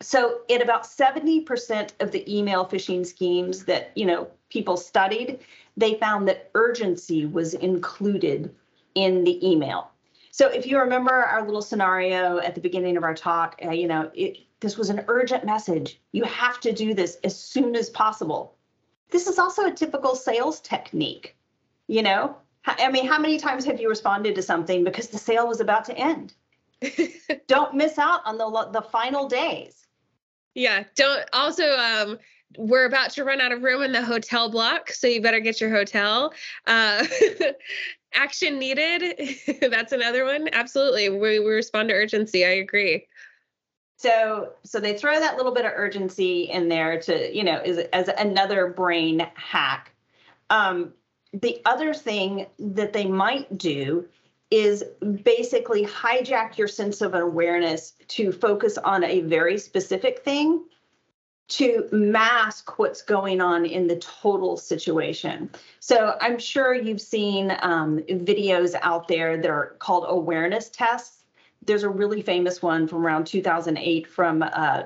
[0.00, 5.40] So in about 70% of the email phishing schemes that you know people studied,
[5.76, 8.54] they found that urgency was included
[8.94, 9.90] in the email.
[10.30, 13.88] So if you remember our little scenario at the beginning of our talk, uh, you
[13.88, 16.00] know, it, this was an urgent message.
[16.12, 18.54] You have to do this as soon as possible.
[19.10, 21.36] This is also a typical sales technique.
[21.88, 25.48] You know, I mean, how many times have you responded to something because the sale
[25.48, 26.34] was about to end?
[27.46, 29.86] don't miss out on the the final days.
[30.54, 32.18] Yeah, don't also um
[32.58, 35.60] we're about to run out of room in the hotel block, so you better get
[35.60, 36.32] your hotel.
[36.66, 37.06] Uh,
[38.14, 39.38] action needed.
[39.60, 40.48] That's another one.
[40.52, 42.44] Absolutely, we, we respond to urgency.
[42.44, 43.06] I agree.
[43.96, 47.78] So, so they throw that little bit of urgency in there to, you know, as,
[47.92, 49.94] as another brain hack.
[50.50, 50.92] Um,
[51.32, 54.06] the other thing that they might do
[54.52, 54.84] is
[55.24, 60.62] basically hijack your sense of awareness to focus on a very specific thing
[61.48, 65.50] to mask what's going on in the total situation.
[65.80, 71.24] So I'm sure you've seen um, videos out there that are called awareness tests.
[71.64, 74.82] There's a really famous one from around 2008 from uh,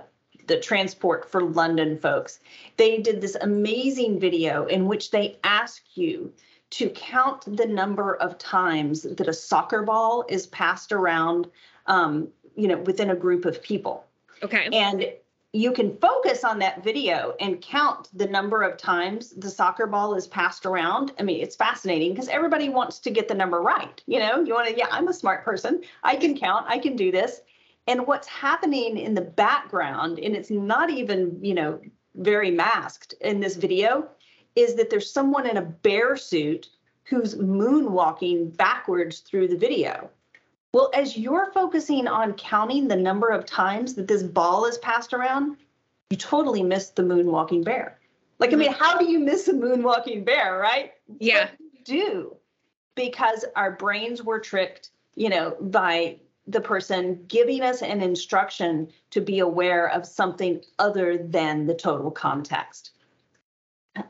[0.47, 2.39] the Transport for London folks.
[2.77, 6.33] They did this amazing video in which they ask you
[6.71, 11.49] to count the number of times that a soccer ball is passed around,
[11.87, 14.05] um, you know, within a group of people.
[14.43, 14.69] Okay.
[14.73, 15.07] And
[15.53, 20.15] you can focus on that video and count the number of times the soccer ball
[20.15, 21.13] is passed around.
[21.19, 24.03] I mean, it's fascinating because everybody wants to get the number right.
[24.07, 25.83] You know, you want to, yeah, I'm a smart person.
[26.03, 27.41] I can count, I can do this.
[27.87, 31.81] And what's happening in the background, and it's not even, you know,
[32.17, 34.09] very masked in this video,
[34.57, 36.69] is that there's someone in a bear suit
[37.05, 40.11] who's moonwalking backwards through the video.
[40.73, 45.15] Well, as you're focusing on counting the number of times that this ball is passed
[45.15, 45.57] around,
[46.11, 47.99] you totally missed the moonwalking bear.
[48.39, 48.83] Like, I mean, mm-hmm.
[48.83, 50.93] how do you miss a moonwalking bear, right?
[51.19, 51.49] Yeah.
[51.85, 52.37] do
[52.97, 56.17] because our brains were tricked, you know, by
[56.49, 62.11] the person giving us an instruction to be aware of something other than the total
[62.11, 62.93] context.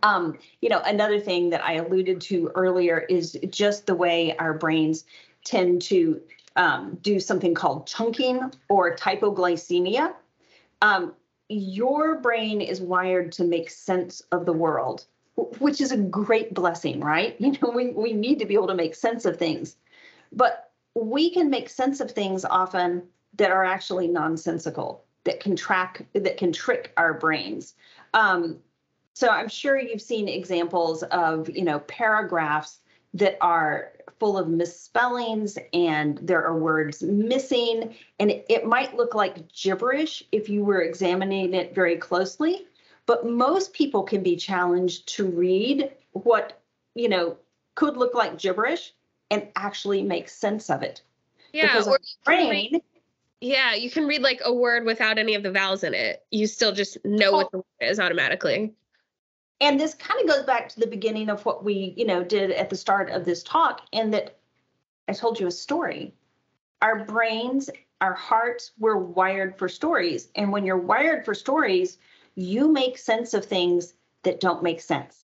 [0.03, 4.55] Um, you know, another thing that I alluded to earlier is just the way our
[4.55, 5.05] brains
[5.45, 6.21] tend to
[6.57, 10.15] um, do something called chunking or typoglycemia.
[10.83, 11.15] Um,
[11.49, 15.05] your brain is wired to make sense of the world,
[15.59, 17.37] which is a great blessing, right?
[17.41, 19.77] You know, we, we need to be able to make sense of things.
[20.33, 23.03] But we can make sense of things often
[23.37, 27.75] that are actually nonsensical, that can track, that can trick our brains.
[28.15, 28.59] Um,
[29.17, 32.81] so I'm sure you've seen examples of, you know, paragraphs
[33.15, 37.95] that are full of misspellings and there are words missing.
[38.21, 42.67] And it, it might look like gibberish if you were examining it very closely.
[43.07, 46.61] But most people can be challenged to read what,
[46.95, 47.39] you know,
[47.75, 48.93] could look like gibberish
[49.31, 51.01] and actually make sense of it.
[51.55, 51.69] Yeah.
[51.69, 52.83] Because or brain.
[53.41, 56.23] yeah, you can read like a word without any of the vowels in it.
[56.31, 58.75] You still just know oh, what the word is automatically
[59.61, 62.51] and this kind of goes back to the beginning of what we you know did
[62.51, 64.39] at the start of this talk and that
[65.09, 66.15] i told you a story.
[66.83, 70.29] Our brains our hearts we're wired for stories.
[70.35, 71.99] And when you're wired for stories
[72.35, 75.25] you make sense of things that don't make sense.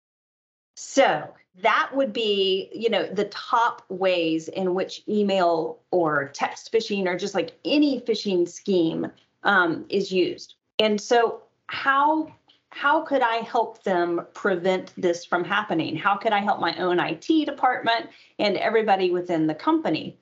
[0.76, 1.28] So
[1.62, 7.18] that would be, you know, the top ways in which email or text phishing or
[7.18, 9.12] just like any phishing scheme
[9.44, 10.56] um, is used.
[10.80, 12.34] And so, how
[12.72, 15.96] how could I help them prevent this from happening?
[15.96, 18.10] How could I help my own IT department
[18.40, 20.18] and everybody within the company?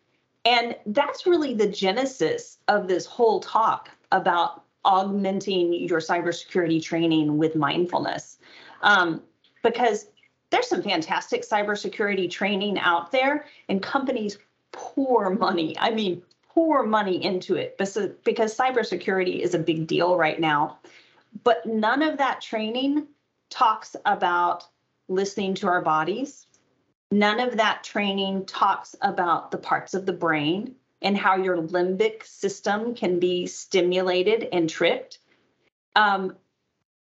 [0.45, 7.55] And that's really the genesis of this whole talk about augmenting your cybersecurity training with
[7.55, 8.39] mindfulness.
[8.81, 9.21] Um,
[9.63, 10.07] because
[10.49, 14.39] there's some fantastic cybersecurity training out there, and companies
[14.71, 15.75] pour money.
[15.79, 20.79] I mean, pour money into it because cybersecurity is a big deal right now.
[21.43, 23.07] But none of that training
[23.49, 24.65] talks about
[25.07, 26.47] listening to our bodies.
[27.11, 32.23] None of that training talks about the parts of the brain and how your limbic
[32.23, 35.19] system can be stimulated and tricked.
[35.95, 36.35] Um,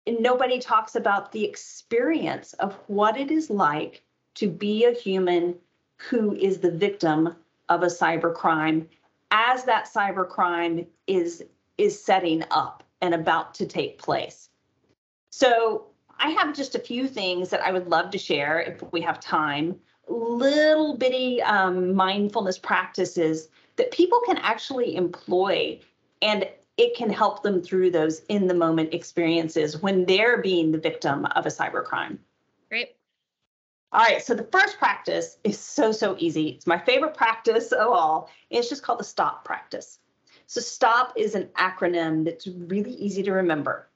[0.06, 4.02] nobody talks about the experience of what it is like
[4.34, 5.56] to be a human
[5.96, 7.36] who is the victim
[7.68, 8.86] of a cybercrime
[9.30, 11.44] as that cybercrime is
[11.78, 14.48] is setting up and about to take place.
[15.30, 15.86] So
[16.18, 19.20] I have just a few things that I would love to share if we have
[19.20, 19.76] time.
[20.08, 25.80] Little bitty um, mindfulness practices that people can actually employ
[26.20, 26.46] and
[26.76, 31.26] it can help them through those in the moment experiences when they're being the victim
[31.36, 32.18] of a cybercrime.
[32.68, 32.96] Great.
[33.92, 36.48] All right, so the first practice is so, so easy.
[36.50, 38.30] It's my favorite practice of all.
[38.48, 39.98] It's just called the STOP practice.
[40.50, 43.86] So, STOP is an acronym that's really easy to remember.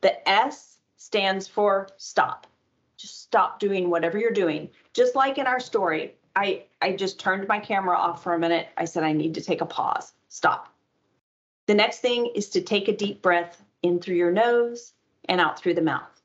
[0.00, 2.48] The S stands for stop.
[2.96, 4.70] Just stop doing whatever you're doing.
[4.92, 8.70] Just like in our story, I, I just turned my camera off for a minute.
[8.76, 10.12] I said, I need to take a pause.
[10.28, 10.74] Stop.
[11.66, 14.94] The next thing is to take a deep breath in through your nose
[15.26, 16.20] and out through the mouth.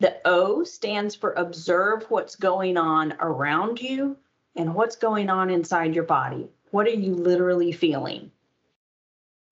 [0.00, 4.18] The O stands for observe what's going on around you
[4.54, 6.50] and what's going on inside your body.
[6.70, 8.30] What are you literally feeling?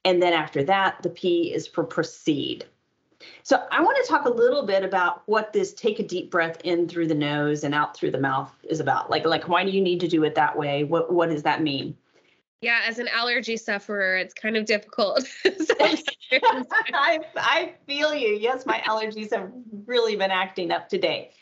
[0.04, 2.64] And then after that, the P is for proceed.
[3.42, 6.60] So I want to talk a little bit about what this take a deep breath
[6.64, 9.10] in through the nose and out through the mouth is about.
[9.10, 10.84] Like like why do you need to do it that way?
[10.84, 11.96] What what does that mean?
[12.60, 15.28] Yeah, as an allergy sufferer, it's kind of difficult.
[15.44, 18.36] I, I feel you.
[18.40, 19.50] Yes, my allergies have
[19.86, 21.32] really been acting up today.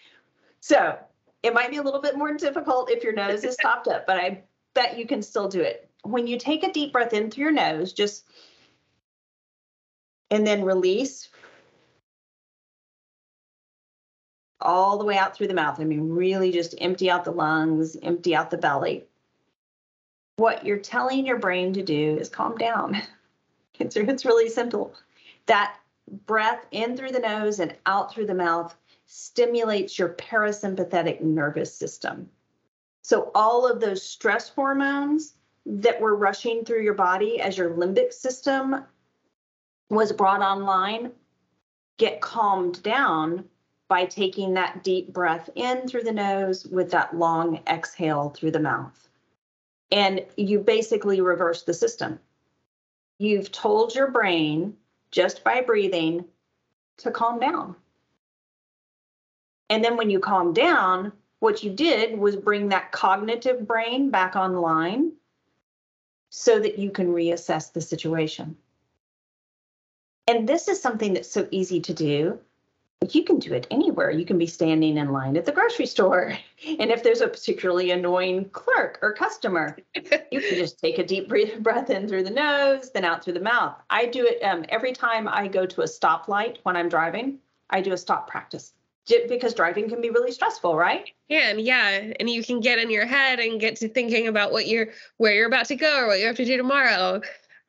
[0.61, 0.99] So
[1.43, 4.17] it might be a little bit more difficult if your nose is stopped up, but
[4.17, 4.43] I
[4.75, 5.89] bet you can still do it.
[6.03, 8.27] When you take a deep breath in through your nose, just
[10.31, 11.29] and then release
[14.61, 15.81] all the way out through the mouth.
[15.81, 19.05] I mean, really just empty out the lungs, empty out the belly
[20.37, 23.01] what you're telling your brain to do is calm down.
[23.81, 24.95] It's, it's really simple.
[25.47, 25.77] That
[26.27, 28.73] breath in through the nose and out through the mouth
[29.07, 32.31] stimulates your parasympathetic nervous system.
[33.05, 35.35] So, all of those stress hormones
[35.67, 38.85] that were rushing through your body as your limbic system
[39.91, 41.13] was brought online
[41.99, 43.45] get calmed down
[43.89, 48.59] by taking that deep breath in through the nose with that long exhale through the
[48.59, 49.09] mouth
[49.95, 52.19] and you basically reverse the system.
[53.19, 54.75] You've told your brain
[55.13, 56.25] just by breathing
[56.99, 57.77] to calm down.
[59.71, 61.13] And then when you calm down,
[61.45, 65.13] what you did was bring that cognitive brain back online
[66.31, 68.57] so that you can reassess the situation.
[70.27, 72.39] And this is something that's so easy to do
[73.11, 74.11] you can do it anywhere.
[74.11, 76.39] You can be standing in line at the grocery store.
[76.79, 81.29] And if there's a particularly annoying clerk or customer, you can just take a deep
[81.59, 83.77] breath in through the nose, then out through the mouth.
[83.91, 87.83] I do it um, every time I go to a stoplight when I'm driving, I
[87.83, 88.73] do a stop practice
[89.29, 91.11] because driving can be really stressful, right?
[91.29, 94.53] Yeah, and yeah, and you can get in your head and get to thinking about
[94.53, 94.89] what you're
[95.19, 97.21] where you're about to go or what you have to do tomorrow.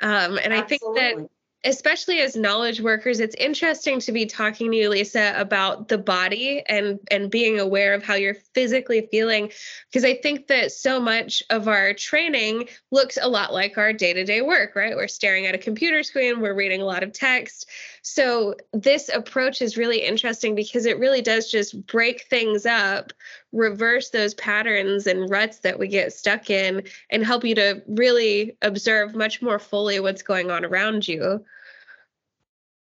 [0.01, 0.57] Um, and Absolutely.
[0.57, 1.29] I think that
[1.65, 6.63] especially as knowledge workers it's interesting to be talking to you lisa about the body
[6.67, 9.51] and and being aware of how you're physically feeling
[9.89, 14.41] because i think that so much of our training looks a lot like our day-to-day
[14.41, 14.95] work right?
[14.95, 17.69] We're staring at a computer screen we're reading a lot of text.
[18.01, 23.13] So this approach is really interesting because it really does just break things up
[23.51, 28.57] reverse those patterns and ruts that we get stuck in and help you to really
[28.61, 31.43] observe much more fully what's going on around you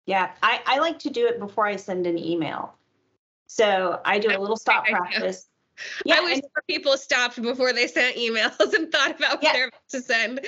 [0.06, 2.74] yeah, I, I like to do it before I send an email.
[3.46, 5.48] So I do a little stop practice.
[6.04, 9.48] Yeah, I wish and, people stopped before they sent emails and thought about yeah.
[9.48, 10.40] what they're about to send.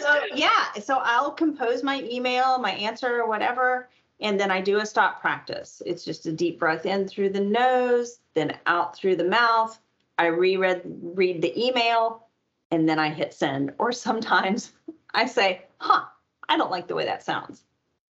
[0.00, 3.88] so yeah, so I'll compose my email, my answer, or whatever,
[4.20, 5.82] and then I do a stop practice.
[5.84, 9.78] It's just a deep breath in through the nose, then out through the mouth.
[10.18, 12.26] I reread read the email,
[12.70, 13.72] and then I hit send.
[13.78, 14.72] Or sometimes
[15.14, 16.04] I say, "Huh,
[16.48, 17.64] I don't like the way that sounds."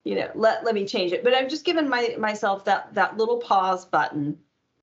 [0.04, 1.24] You know, let let me change it.
[1.24, 4.38] But I've just given my myself that that little pause button,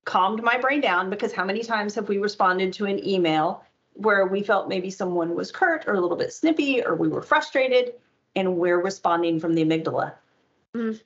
[0.05, 3.63] calmed my brain down because how many times have we responded to an email
[3.93, 7.21] where we felt maybe someone was curt or a little bit snippy or we were
[7.21, 7.93] frustrated
[8.35, 10.13] and we're responding from the amygdala.
[10.75, 10.99] Mm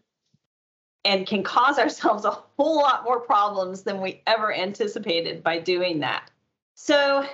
[1.05, 5.99] and can cause ourselves a whole lot more problems than we ever anticipated by doing
[5.99, 6.29] that.
[6.73, 7.25] So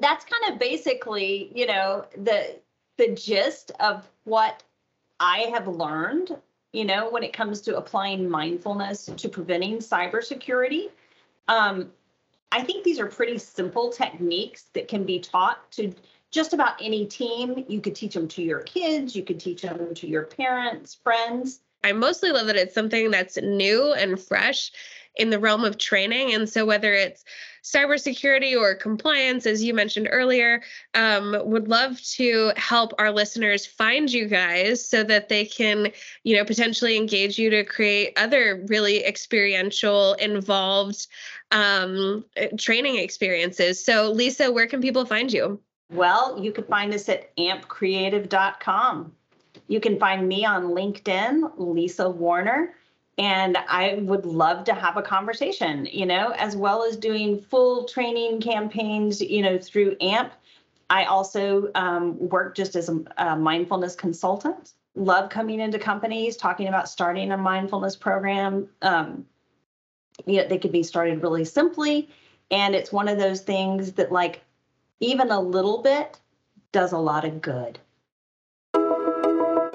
[0.00, 2.58] that's kind of basically, you know, the
[2.96, 4.62] the gist of what
[5.20, 6.36] I have learned,
[6.72, 10.90] you know, when it comes to applying mindfulness to preventing cybersecurity.
[11.48, 11.90] Um,
[12.52, 15.92] I think these are pretty simple techniques that can be taught to
[16.30, 17.64] just about any team.
[17.68, 21.60] You could teach them to your kids, you could teach them to your parents, friends.
[21.84, 24.72] I mostly love that it's something that's new and fresh
[25.16, 26.34] in the realm of training.
[26.34, 27.24] And so, whether it's
[27.62, 30.62] cybersecurity or compliance, as you mentioned earlier,
[30.94, 35.88] um, would love to help our listeners find you guys so that they can,
[36.22, 41.08] you know, potentially engage you to create other really experiential, involved
[41.50, 42.24] um,
[42.56, 43.84] training experiences.
[43.84, 45.60] So, Lisa, where can people find you?
[45.92, 49.12] Well, you can find us at ampcreative.com.
[49.68, 52.74] You can find me on LinkedIn, Lisa Warner,
[53.18, 57.84] and I would love to have a conversation, you know, as well as doing full
[57.84, 60.32] training campaigns, you know, through AMP.
[60.90, 64.72] I also um, work just as a, a mindfulness consultant.
[64.94, 68.68] Love coming into companies, talking about starting a mindfulness program.
[68.82, 69.26] Um,
[70.26, 72.08] you know, they could be started really simply.
[72.50, 74.42] And it's one of those things that, like,
[75.00, 76.18] even a little bit
[76.72, 77.78] does a lot of good.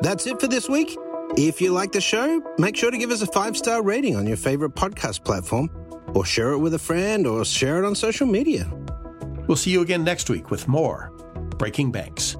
[0.02, 0.98] That's it for this week.
[1.38, 4.28] If you like the show, make sure to give us a five star rating on
[4.28, 5.70] your favorite podcast platform,
[6.14, 8.70] or share it with a friend, or share it on social media.
[9.48, 11.10] We'll see you again next week with more
[11.58, 12.36] Breaking Banks.